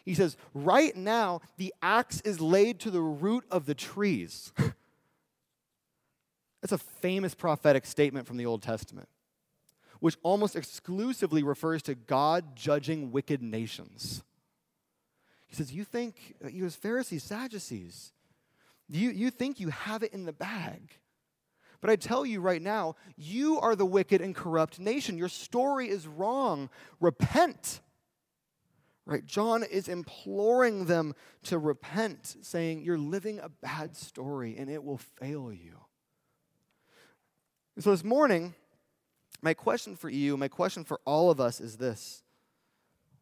He 0.05 0.13
says, 0.13 0.37
Right 0.53 0.95
now, 0.95 1.41
the 1.57 1.73
axe 1.81 2.21
is 2.21 2.39
laid 2.39 2.79
to 2.81 2.91
the 2.91 3.01
root 3.01 3.45
of 3.49 3.65
the 3.65 3.73
trees. 3.73 4.53
That's 6.61 6.71
a 6.71 6.77
famous 6.77 7.33
prophetic 7.33 7.87
statement 7.87 8.27
from 8.27 8.37
the 8.37 8.45
Old 8.45 8.61
Testament, 8.61 9.09
which 9.99 10.17
almost 10.21 10.55
exclusively 10.55 11.41
refers 11.41 11.81
to 11.83 11.95
God 11.95 12.55
judging 12.55 13.11
wicked 13.11 13.41
nations. 13.41 14.23
He 15.47 15.55
says, 15.55 15.73
You 15.73 15.83
think, 15.83 16.35
you 16.47 16.65
as 16.65 16.75
Pharisees, 16.75 17.23
Sadducees, 17.23 18.13
you, 18.87 19.09
you 19.09 19.31
think 19.31 19.59
you 19.59 19.69
have 19.69 20.03
it 20.03 20.13
in 20.13 20.25
the 20.25 20.33
bag. 20.33 20.99
But 21.81 21.89
I 21.89 21.95
tell 21.95 22.25
you 22.25 22.39
right 22.41 22.61
now, 22.61 22.95
you 23.17 23.59
are 23.59 23.75
the 23.75 23.85
wicked 23.85 24.21
and 24.21 24.35
corrupt 24.35 24.79
nation. 24.79 25.17
Your 25.17 25.29
story 25.29 25.89
is 25.89 26.07
wrong. 26.07 26.69
Repent. 26.99 27.81
Right? 29.05 29.25
John 29.25 29.63
is 29.63 29.87
imploring 29.87 30.85
them 30.85 31.15
to 31.43 31.57
repent, 31.57 32.37
saying, 32.41 32.83
You're 32.83 32.99
living 32.99 33.39
a 33.39 33.49
bad 33.49 33.97
story 33.97 34.55
and 34.57 34.69
it 34.69 34.83
will 34.83 34.99
fail 34.99 35.51
you. 35.51 35.79
So 37.79 37.89
this 37.89 38.03
morning, 38.03 38.53
my 39.41 39.55
question 39.55 39.95
for 39.95 40.09
you, 40.09 40.37
my 40.37 40.47
question 40.47 40.83
for 40.83 40.99
all 41.03 41.31
of 41.31 41.39
us 41.39 41.59
is 41.59 41.77
this 41.77 42.21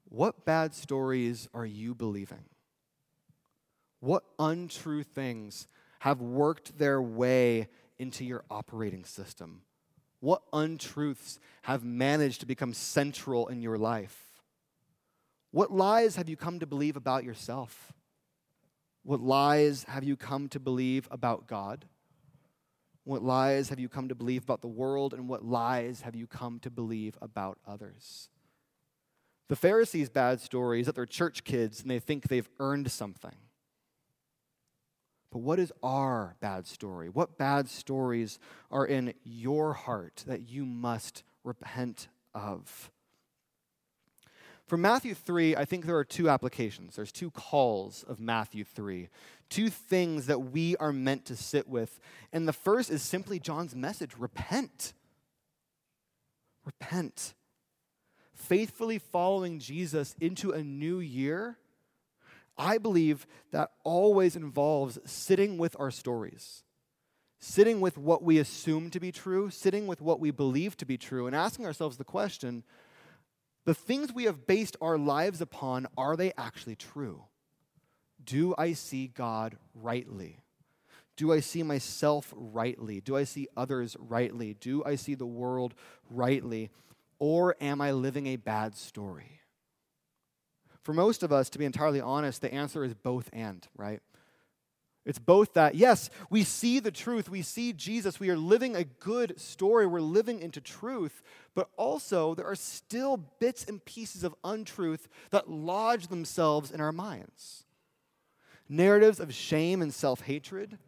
What 0.10 0.45
bad 0.45 0.76
stories 0.76 1.48
are 1.54 1.65
you 1.65 1.95
believing? 1.95 2.43
What 4.02 4.24
untrue 4.38 5.04
things 5.04 5.69
have 6.00 6.22
worked 6.22 6.78
their 6.78 7.02
way 7.02 7.67
into 7.99 8.25
your 8.25 8.43
operating 8.49 9.05
system? 9.05 9.62
What 10.21 10.41
untruths 10.51 11.39
have 11.63 11.83
managed 11.83 12.39
to 12.39 12.45
become 12.45 12.73
central 12.73 13.47
in 13.47 13.62
your 13.62 13.77
life? 13.77 14.41
What 15.51 15.71
lies 15.71 16.15
have 16.15 16.29
you 16.29 16.35
come 16.35 16.59
to 16.59 16.65
believe 16.65 16.95
about 16.95 17.23
yourself? 17.23 17.93
What 19.03 19.21
lies 19.21 19.85
have 19.85 20.03
you 20.03 20.15
come 20.15 20.49
to 20.49 20.59
believe 20.59 21.07
about 21.12 21.47
God? 21.47 21.85
What 23.03 23.23
lies 23.23 23.69
have 23.69 23.79
you 23.79 23.89
come 23.89 24.09
to 24.09 24.15
believe 24.15 24.43
about 24.43 24.62
the 24.62 24.67
world, 24.67 25.13
and 25.13 25.27
what 25.27 25.43
lies 25.43 26.01
have 26.01 26.15
you 26.15 26.27
come 26.27 26.59
to 26.59 26.69
believe 26.69 27.17
about 27.21 27.57
others? 27.65 28.29
The 29.47 29.55
Pharisees' 29.55 30.09
bad 30.09 30.39
story 30.41 30.81
is 30.81 30.85
that 30.85 30.93
they're 30.93 31.07
church 31.07 31.43
kids 31.43 31.81
and 31.81 31.89
they 31.89 31.99
think 31.99 32.27
they've 32.27 32.49
earned 32.59 32.91
something. 32.91 33.35
But 35.32 35.39
what 35.39 35.60
is 35.60 35.72
our 35.84 36.36
bad 36.39 36.65
story? 36.65 37.10
What 37.10 37.38
bad 37.38 37.70
stories 37.70 38.39
are 38.72 38.86
in 38.86 39.13
your 39.24 39.74
heart 39.74 40.24
that 40.26 40.50
you 40.50 40.65
must 40.65 41.24
repent 41.44 42.08
of? 42.34 42.89
From 44.70 44.82
Matthew 44.82 45.15
3, 45.15 45.56
I 45.56 45.65
think 45.65 45.86
there 45.86 45.98
are 45.98 46.04
two 46.04 46.30
applications. 46.30 46.96
There's 46.96 47.12
two 47.12 47.32
calls 47.32 48.04
of 48.08 48.20
Matthew 48.20 48.63
3, 48.63 49.10
two 49.50 49.70
things 49.70 50.28
that 50.28 50.39
we 50.39 50.76
are 50.78 50.94
meant 50.94 51.26
to 51.26 51.36
sit 51.36 51.68
with. 51.68 52.00
And 52.32 52.48
the 52.48 52.54
first 52.54 52.92
is 52.92 53.02
simply 53.02 53.39
John's 53.39 53.76
message 53.76 54.12
repent. 54.15 54.94
Repent. 56.65 57.34
Faithfully 58.36 59.00
following 59.00 59.58
Jesus 59.58 60.15
into 60.22 60.52
a 60.52 60.63
new 60.63 61.00
year, 61.00 61.58
I 62.60 62.78
believe 62.78 63.26
that 63.52 63.72
always 63.84 64.36
involves 64.36 65.00
sitting 65.06 65.58
with 65.58 65.76
our 65.80 65.89
stories, 65.89 66.63
sitting 67.39 67.80
with 67.80 67.98
what 67.98 68.22
we 68.22 68.38
assume 68.38 68.89
to 68.91 69.00
be 69.00 69.12
true, 69.13 69.50
sitting 69.50 69.88
with 69.88 70.02
what 70.02 70.19
we 70.19 70.30
believe 70.30 70.76
to 70.78 70.86
be 70.86 70.98
true, 70.98 71.26
and 71.26 71.36
asking 71.36 71.65
ourselves 71.65 71.98
the 71.98 72.04
question 72.04 72.63
the 73.65 73.74
things 73.74 74.12
we 74.12 74.24
have 74.24 74.48
based 74.48 74.78
our 74.82 74.98
lives 74.98 75.41
upon, 75.41 75.86
are 75.95 76.15
they 76.15 76.34
actually 76.38 76.76
true? 76.76 77.26
Do 78.24 78.56
I 78.58 78.74
see 78.74 79.08
God 79.08 79.58
rightly? 79.76 80.39
Do 81.15 81.32
I 81.32 81.39
see 81.41 81.62
myself 81.63 82.34
rightly? 82.36 83.02
Do 83.02 83.15
I 83.15 83.26
see 83.26 83.48
others 83.56 83.95
rightly? 84.00 84.54
Do 84.54 84.84
I 84.86 84.95
see 84.95 85.13
the 85.13 85.26
world 85.28 85.76
rightly? 86.10 86.72
Or 87.19 87.56
am 87.62 87.82
I 87.82 87.91
living 87.91 88.28
a 88.28 88.38
bad 88.38 88.76
story? 88.76 89.38
For 90.89 90.93
most 90.93 91.21
of 91.21 91.32
us, 91.32 91.52
to 91.52 91.60
be 91.60 91.65
entirely 91.65 92.02
honest, 92.02 92.41
the 92.41 92.52
answer 92.52 92.84
is 92.84 92.95
both 92.95 93.30
and, 93.32 93.67
right? 93.78 94.02
It's 95.06 95.19
both 95.19 95.54
that, 95.54 95.75
yes, 95.75 96.10
we 96.32 96.43
see 96.43 96.80
the 96.80 96.89
truth, 96.89 97.30
we 97.30 97.43
see 97.43 97.73
Jesus, 97.73 98.19
we 98.19 98.32
are 98.32 98.36
living 98.36 98.75
a 98.75 98.86
good 98.86 99.39
story, 99.39 99.86
we're 99.86 100.02
living 100.02 100.39
into 100.39 100.60
truth, 100.60 101.21
but 101.54 101.69
also 101.78 102.34
there 102.34 102.47
are 102.47 102.56
still 102.56 103.17
bits 103.17 103.65
and 103.65 103.86
pieces 103.86 104.23
of 104.23 104.34
untruth 104.43 105.08
that 105.30 105.47
lodge 105.47 106.08
themselves 106.08 106.71
in 106.71 106.82
our 106.82 106.91
minds. 106.91 107.65
Narratives 108.67 109.19
of 109.19 109.32
shame 109.32 109.84
and 109.84 109.93
self 109.93 110.21
hatred, 110.21 110.80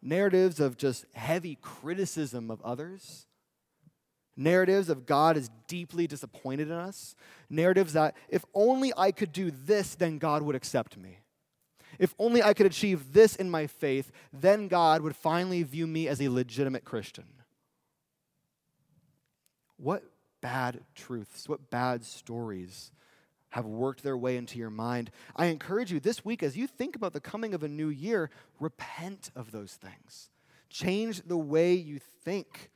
narratives 0.00 0.60
of 0.60 0.76
just 0.76 1.04
heavy 1.14 1.58
criticism 1.60 2.48
of 2.48 2.62
others, 2.62 3.26
narratives 4.36 4.88
of 4.88 5.06
God 5.06 5.36
is 5.36 5.50
deeply 5.66 6.06
disappointed 6.06 6.68
in 6.68 6.74
us, 6.74 7.14
narratives 7.50 7.92
that 7.92 8.16
if 8.28 8.44
only 8.54 8.92
I 8.96 9.12
could 9.12 9.32
do 9.32 9.50
this, 9.50 9.94
then 9.94 10.18
God 10.18 10.42
would 10.42 10.54
accept 10.54 10.96
me. 10.96 11.18
If 11.98 12.14
only 12.18 12.42
I 12.42 12.54
could 12.54 12.66
achieve 12.66 13.12
this 13.12 13.36
in 13.36 13.50
my 13.50 13.66
faith, 13.66 14.10
then 14.32 14.68
God 14.68 15.02
would 15.02 15.14
finally 15.14 15.62
view 15.62 15.86
me 15.86 16.08
as 16.08 16.20
a 16.20 16.28
legitimate 16.28 16.84
Christian. 16.84 17.26
What 19.76 20.02
bad 20.40 20.80
truths, 20.94 21.48
what 21.48 21.70
bad 21.70 22.04
stories 22.04 22.92
have 23.50 23.66
worked 23.66 24.02
their 24.02 24.16
way 24.16 24.38
into 24.38 24.58
your 24.58 24.70
mind. 24.70 25.10
I 25.36 25.46
encourage 25.46 25.92
you 25.92 26.00
this 26.00 26.24
week, 26.24 26.42
as 26.42 26.56
you 26.56 26.66
think 26.66 26.96
about 26.96 27.12
the 27.12 27.20
coming 27.20 27.52
of 27.52 27.62
a 27.62 27.68
new 27.68 27.88
year, 27.88 28.30
repent 28.58 29.30
of 29.36 29.52
those 29.52 29.74
things. 29.74 30.30
Change 30.70 31.22
the 31.26 31.36
way 31.36 31.74
you 31.74 32.00
think. 32.24 32.70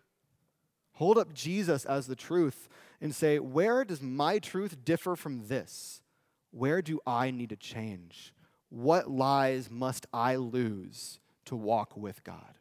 Hold 0.97 1.19
up 1.19 1.35
Jesus 1.35 1.85
as 1.85 2.07
the 2.07 2.17
truth 2.17 2.69
and 3.01 3.15
say, 3.15 3.39
Where 3.39 3.85
does 3.85 4.01
my 4.01 4.39
truth 4.39 4.85
differ 4.85 5.15
from 5.15 5.47
this? 5.47 6.03
Where 6.51 6.81
do 6.81 7.01
I 7.07 7.31
need 7.31 7.51
to 7.51 7.57
change? 7.57 8.33
What 8.71 9.11
lies 9.11 9.71
must 9.71 10.07
I 10.13 10.37
lose 10.37 11.21
to 11.45 11.55
walk 11.55 11.97
with 11.97 12.25
God? 12.25 12.59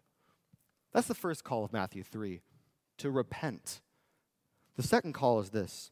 That's 0.94 1.08
the 1.08 1.16
first 1.16 1.46
call 1.46 1.64
of 1.64 1.72
Matthew 1.72 2.04
3 2.04 2.42
to 2.98 3.10
repent. 3.10 3.80
The 4.76 4.84
second 4.84 5.14
call 5.14 5.40
is 5.40 5.52
this 5.52 5.92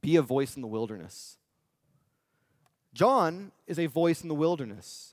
be 0.00 0.16
a 0.16 0.22
voice 0.22 0.56
in 0.56 0.62
the 0.62 0.68
wilderness. 0.68 1.36
John 2.94 3.52
is 3.66 3.78
a 3.78 3.86
voice 3.86 4.22
in 4.22 4.28
the 4.28 4.34
wilderness. 4.34 5.11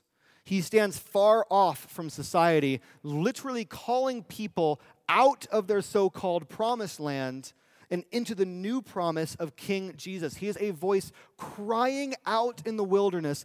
He 0.50 0.62
stands 0.62 0.98
far 0.98 1.46
off 1.48 1.78
from 1.78 2.10
society, 2.10 2.80
literally 3.04 3.64
calling 3.64 4.24
people 4.24 4.80
out 5.08 5.46
of 5.52 5.68
their 5.68 5.80
so 5.80 6.10
called 6.10 6.48
promised 6.48 6.98
land 6.98 7.52
and 7.88 8.02
into 8.10 8.34
the 8.34 8.44
new 8.44 8.82
promise 8.82 9.36
of 9.36 9.54
King 9.54 9.94
Jesus. 9.96 10.38
He 10.38 10.48
is 10.48 10.58
a 10.58 10.72
voice 10.72 11.12
crying 11.36 12.14
out 12.26 12.62
in 12.66 12.76
the 12.76 12.82
wilderness, 12.82 13.44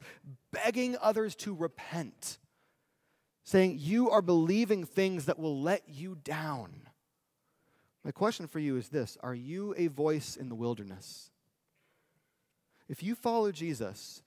begging 0.51 0.97
others 0.99 1.35
to 1.35 1.53
repent, 1.53 2.39
saying, 3.43 3.77
You 3.79 4.09
are 4.09 4.23
believing 4.23 4.83
things 4.83 5.25
that 5.25 5.37
will 5.37 5.61
let 5.61 5.83
you 5.87 6.17
down. 6.23 6.87
My 8.03 8.09
question 8.09 8.47
for 8.47 8.57
you 8.57 8.77
is 8.77 8.89
this 8.89 9.15
Are 9.21 9.35
you 9.35 9.75
a 9.77 9.89
voice 9.89 10.35
in 10.35 10.49
the 10.49 10.55
wilderness? 10.55 11.29
If 12.89 13.03
you 13.03 13.13
follow 13.13 13.51
Jesus, 13.51 14.23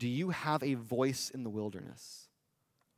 do 0.00 0.08
you 0.08 0.30
have 0.30 0.62
a 0.62 0.74
voice 0.74 1.30
in 1.32 1.44
the 1.44 1.50
wilderness? 1.50 2.28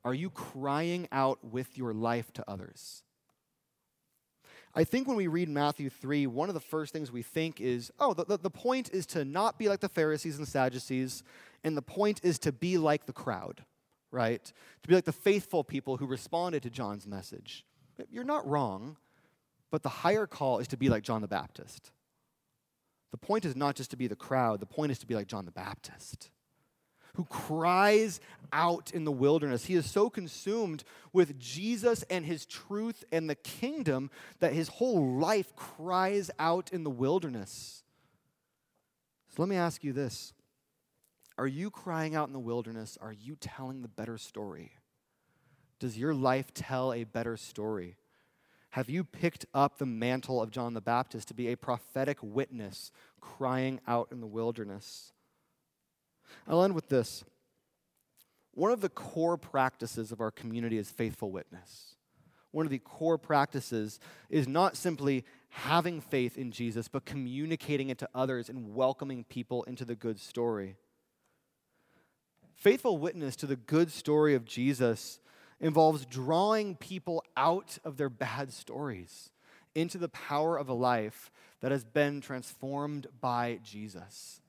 Are 0.04 0.14
you 0.14 0.30
crying 0.30 1.08
out 1.10 1.44
with 1.44 1.76
your 1.76 1.92
life 1.92 2.32
to 2.34 2.44
others? 2.48 3.02
I 4.74 4.84
think 4.84 5.08
when 5.08 5.16
we 5.16 5.26
read 5.26 5.48
Matthew 5.48 5.90
3, 5.90 6.28
one 6.28 6.48
of 6.48 6.54
the 6.54 6.60
first 6.60 6.92
things 6.92 7.10
we 7.10 7.22
think 7.22 7.60
is 7.60 7.90
oh, 7.98 8.14
the, 8.14 8.24
the, 8.24 8.38
the, 8.38 8.50
point 8.50 8.88
is 8.92 9.04
to 9.06 9.24
not 9.24 9.58
be 9.58 9.68
like 9.68 9.80
the 9.80 9.88
Pharisees 9.88 10.38
and 10.38 10.46
Sadducees, 10.46 11.24
and 11.62 11.76
the 11.76 11.82
point 11.82 12.20
is 12.22 12.38
to 12.38 12.52
be 12.52 12.78
like 12.78 13.04
the 13.06 13.12
crowd, 13.12 13.64
right? 14.12 14.44
To 14.44 14.88
be 14.88 14.94
like 14.94 15.04
the 15.04 15.12
faithful 15.12 15.64
people 15.64 15.96
who 15.96 16.06
responded 16.06 16.62
to 16.62 16.70
John's 16.70 17.06
message. 17.06 17.66
You're 18.10 18.24
not 18.24 18.48
wrong, 18.48 18.96
but 19.72 19.82
the 19.82 19.88
higher 19.88 20.26
call 20.26 20.60
is 20.60 20.68
to 20.68 20.76
be 20.76 20.88
like 20.88 21.02
John 21.02 21.20
the 21.20 21.28
Baptist. 21.28 21.90
The 23.10 23.18
point 23.18 23.44
is 23.44 23.56
not 23.56 23.74
just 23.74 23.90
to 23.90 23.96
be 23.96 24.06
the 24.06 24.16
crowd, 24.16 24.60
the 24.60 24.66
point 24.66 24.92
is 24.92 24.98
to 25.00 25.06
be 25.06 25.16
like 25.16 25.26
John 25.26 25.44
the 25.44 25.50
Baptist 25.50 26.30
who 27.14 27.24
cries 27.24 28.20
out 28.52 28.90
in 28.92 29.04
the 29.04 29.12
wilderness. 29.12 29.66
He 29.66 29.74
is 29.74 29.90
so 29.90 30.10
consumed 30.10 30.84
with 31.12 31.38
Jesus 31.38 32.04
and 32.04 32.24
his 32.24 32.46
truth 32.46 33.04
and 33.12 33.28
the 33.28 33.34
kingdom 33.34 34.10
that 34.40 34.52
his 34.52 34.68
whole 34.68 35.18
life 35.18 35.54
cries 35.56 36.30
out 36.38 36.72
in 36.72 36.84
the 36.84 36.90
wilderness. 36.90 37.82
So 39.30 39.42
let 39.42 39.48
me 39.48 39.56
ask 39.56 39.82
you 39.82 39.92
this 39.92 40.34
Are 41.38 41.46
you 41.46 41.70
crying 41.70 42.14
out 42.14 42.28
in 42.28 42.32
the 42.32 42.38
wilderness? 42.38 42.98
Are 43.00 43.12
you 43.12 43.36
telling 43.40 43.82
the 43.82 43.88
better 43.88 44.18
story? 44.18 44.72
Does 45.78 45.98
your 45.98 46.14
life 46.14 46.54
tell 46.54 46.92
a 46.92 47.04
better 47.04 47.36
story? 47.36 47.96
Have 48.70 48.88
you 48.88 49.04
picked 49.04 49.44
up 49.52 49.76
the 49.76 49.84
mantle 49.84 50.40
of 50.40 50.50
John 50.50 50.72
the 50.72 50.80
Baptist 50.80 51.28
to 51.28 51.34
be 51.34 51.48
a 51.48 51.56
prophetic 51.56 52.18
witness 52.22 52.90
crying 53.20 53.80
out 53.86 54.08
in 54.10 54.20
the 54.20 54.26
wilderness? 54.26 55.11
I'll 56.46 56.64
end 56.64 56.74
with 56.74 56.88
this. 56.88 57.24
One 58.54 58.70
of 58.70 58.80
the 58.80 58.88
core 58.88 59.38
practices 59.38 60.12
of 60.12 60.20
our 60.20 60.30
community 60.30 60.76
is 60.76 60.90
faithful 60.90 61.30
witness. 61.30 61.96
One 62.50 62.66
of 62.66 62.70
the 62.70 62.78
core 62.78 63.16
practices 63.16 63.98
is 64.28 64.46
not 64.46 64.76
simply 64.76 65.24
having 65.48 66.02
faith 66.02 66.36
in 66.36 66.50
Jesus, 66.50 66.86
but 66.86 67.06
communicating 67.06 67.88
it 67.88 67.98
to 67.98 68.08
others 68.14 68.50
and 68.50 68.74
welcoming 68.74 69.24
people 69.24 69.62
into 69.64 69.86
the 69.86 69.94
good 69.94 70.20
story. 70.20 70.76
Faithful 72.54 72.98
witness 72.98 73.36
to 73.36 73.46
the 73.46 73.56
good 73.56 73.90
story 73.90 74.34
of 74.34 74.44
Jesus 74.44 75.18
involves 75.60 76.04
drawing 76.04 76.76
people 76.76 77.24
out 77.36 77.78
of 77.84 77.96
their 77.96 78.10
bad 78.10 78.52
stories 78.52 79.30
into 79.74 79.96
the 79.96 80.08
power 80.10 80.58
of 80.58 80.68
a 80.68 80.74
life 80.74 81.30
that 81.60 81.72
has 81.72 81.84
been 81.84 82.20
transformed 82.20 83.06
by 83.20 83.58
Jesus. 83.64 84.41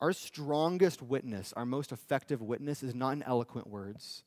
Our 0.00 0.12
strongest 0.12 1.02
witness, 1.02 1.52
our 1.56 1.66
most 1.66 1.92
effective 1.92 2.40
witness, 2.40 2.82
is 2.82 2.94
not 2.94 3.12
in 3.12 3.22
eloquent 3.24 3.66
words, 3.66 4.22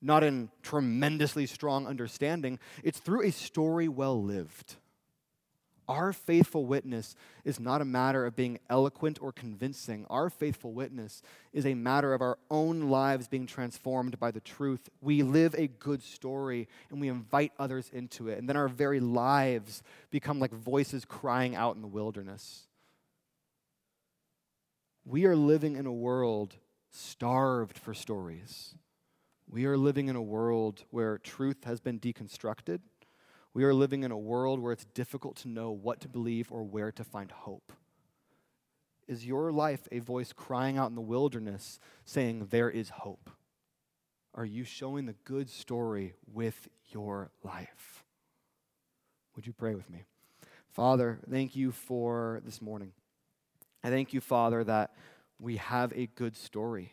not 0.00 0.24
in 0.24 0.50
tremendously 0.62 1.46
strong 1.46 1.86
understanding. 1.86 2.58
It's 2.82 2.98
through 2.98 3.26
a 3.26 3.32
story 3.32 3.88
well 3.88 4.22
lived. 4.22 4.76
Our 5.88 6.12
faithful 6.12 6.66
witness 6.66 7.14
is 7.44 7.58
not 7.58 7.80
a 7.80 7.86
matter 7.86 8.26
of 8.26 8.36
being 8.36 8.58
eloquent 8.68 9.22
or 9.22 9.32
convincing. 9.32 10.04
Our 10.10 10.28
faithful 10.28 10.72
witness 10.74 11.22
is 11.54 11.64
a 11.64 11.72
matter 11.72 12.12
of 12.12 12.20
our 12.20 12.38
own 12.50 12.90
lives 12.90 13.26
being 13.26 13.46
transformed 13.46 14.20
by 14.20 14.30
the 14.30 14.40
truth. 14.40 14.90
We 15.00 15.22
live 15.22 15.54
a 15.56 15.66
good 15.66 16.02
story 16.02 16.68
and 16.90 17.00
we 17.00 17.08
invite 17.08 17.52
others 17.58 17.90
into 17.90 18.28
it. 18.28 18.38
And 18.38 18.46
then 18.46 18.56
our 18.56 18.68
very 18.68 19.00
lives 19.00 19.82
become 20.10 20.38
like 20.38 20.52
voices 20.52 21.06
crying 21.06 21.54
out 21.54 21.74
in 21.74 21.80
the 21.80 21.88
wilderness. 21.88 22.67
We 25.10 25.24
are 25.24 25.36
living 25.36 25.76
in 25.76 25.86
a 25.86 25.92
world 25.92 26.56
starved 26.90 27.78
for 27.78 27.94
stories. 27.94 28.74
We 29.48 29.64
are 29.64 29.78
living 29.78 30.08
in 30.08 30.16
a 30.16 30.22
world 30.22 30.84
where 30.90 31.16
truth 31.16 31.64
has 31.64 31.80
been 31.80 31.98
deconstructed. 31.98 32.80
We 33.54 33.64
are 33.64 33.72
living 33.72 34.02
in 34.02 34.10
a 34.10 34.18
world 34.18 34.60
where 34.60 34.74
it's 34.74 34.84
difficult 34.84 35.36
to 35.36 35.48
know 35.48 35.70
what 35.70 36.02
to 36.02 36.10
believe 36.10 36.52
or 36.52 36.62
where 36.62 36.92
to 36.92 37.04
find 37.04 37.30
hope. 37.30 37.72
Is 39.06 39.24
your 39.24 39.50
life 39.50 39.88
a 39.90 40.00
voice 40.00 40.34
crying 40.34 40.76
out 40.76 40.90
in 40.90 40.94
the 40.94 41.00
wilderness 41.00 41.80
saying, 42.04 42.48
There 42.50 42.68
is 42.68 42.90
hope? 42.90 43.30
Are 44.34 44.44
you 44.44 44.62
showing 44.62 45.06
the 45.06 45.16
good 45.24 45.48
story 45.48 46.16
with 46.30 46.68
your 46.90 47.30
life? 47.42 48.04
Would 49.36 49.46
you 49.46 49.54
pray 49.54 49.74
with 49.74 49.88
me? 49.88 50.04
Father, 50.68 51.18
thank 51.30 51.56
you 51.56 51.72
for 51.72 52.42
this 52.44 52.60
morning. 52.60 52.92
I 53.82 53.90
thank 53.90 54.12
you, 54.12 54.20
Father, 54.20 54.64
that 54.64 54.92
we 55.38 55.56
have 55.56 55.92
a 55.94 56.06
good 56.06 56.36
story. 56.36 56.92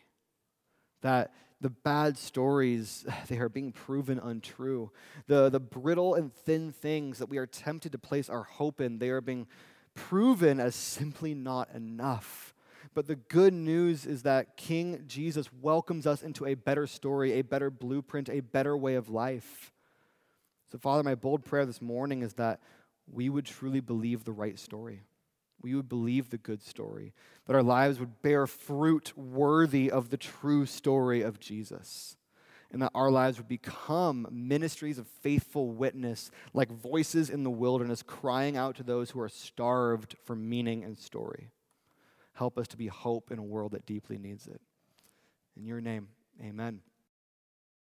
That 1.02 1.32
the 1.60 1.70
bad 1.70 2.16
stories, 2.18 3.04
they 3.28 3.38
are 3.38 3.48
being 3.48 3.72
proven 3.72 4.18
untrue. 4.18 4.90
The, 5.26 5.48
the 5.48 5.60
brittle 5.60 6.14
and 6.14 6.32
thin 6.32 6.72
things 6.72 7.18
that 7.18 7.28
we 7.28 7.38
are 7.38 7.46
tempted 7.46 7.92
to 7.92 7.98
place 7.98 8.28
our 8.28 8.44
hope 8.44 8.80
in, 8.80 8.98
they 8.98 9.10
are 9.10 9.20
being 9.20 9.46
proven 9.94 10.60
as 10.60 10.74
simply 10.74 11.34
not 11.34 11.70
enough. 11.74 12.54
But 12.94 13.08
the 13.08 13.16
good 13.16 13.52
news 13.52 14.06
is 14.06 14.22
that 14.22 14.56
King 14.56 15.04
Jesus 15.06 15.52
welcomes 15.60 16.06
us 16.06 16.22
into 16.22 16.46
a 16.46 16.54
better 16.54 16.86
story, 16.86 17.32
a 17.32 17.42
better 17.42 17.68
blueprint, 17.68 18.28
a 18.28 18.40
better 18.40 18.76
way 18.76 18.94
of 18.94 19.08
life. 19.08 19.72
So, 20.70 20.78
Father, 20.78 21.02
my 21.02 21.14
bold 21.14 21.44
prayer 21.44 21.66
this 21.66 21.82
morning 21.82 22.22
is 22.22 22.34
that 22.34 22.60
we 23.12 23.28
would 23.28 23.44
truly 23.44 23.80
believe 23.80 24.24
the 24.24 24.32
right 24.32 24.58
story 24.58 25.02
we 25.62 25.74
would 25.74 25.88
believe 25.88 26.30
the 26.30 26.38
good 26.38 26.62
story, 26.62 27.12
that 27.46 27.56
our 27.56 27.62
lives 27.62 27.98
would 27.98 28.22
bear 28.22 28.46
fruit 28.46 29.16
worthy 29.16 29.90
of 29.90 30.10
the 30.10 30.16
true 30.16 30.66
story 30.66 31.22
of 31.22 31.40
Jesus, 31.40 32.16
and 32.70 32.82
that 32.82 32.92
our 32.94 33.10
lives 33.10 33.38
would 33.38 33.48
become 33.48 34.26
ministries 34.30 34.98
of 34.98 35.06
faithful 35.06 35.70
witness, 35.70 36.30
like 36.52 36.70
voices 36.70 37.30
in 37.30 37.44
the 37.44 37.50
wilderness 37.50 38.02
crying 38.02 38.56
out 38.56 38.76
to 38.76 38.82
those 38.82 39.10
who 39.10 39.20
are 39.20 39.28
starved 39.28 40.16
for 40.24 40.36
meaning 40.36 40.84
and 40.84 40.98
story. 40.98 41.50
Help 42.34 42.58
us 42.58 42.68
to 42.68 42.76
be 42.76 42.88
hope 42.88 43.30
in 43.30 43.38
a 43.38 43.42
world 43.42 43.72
that 43.72 43.86
deeply 43.86 44.18
needs 44.18 44.46
it. 44.46 44.60
In 45.56 45.64
your 45.64 45.80
name, 45.80 46.08
amen. 46.42 46.80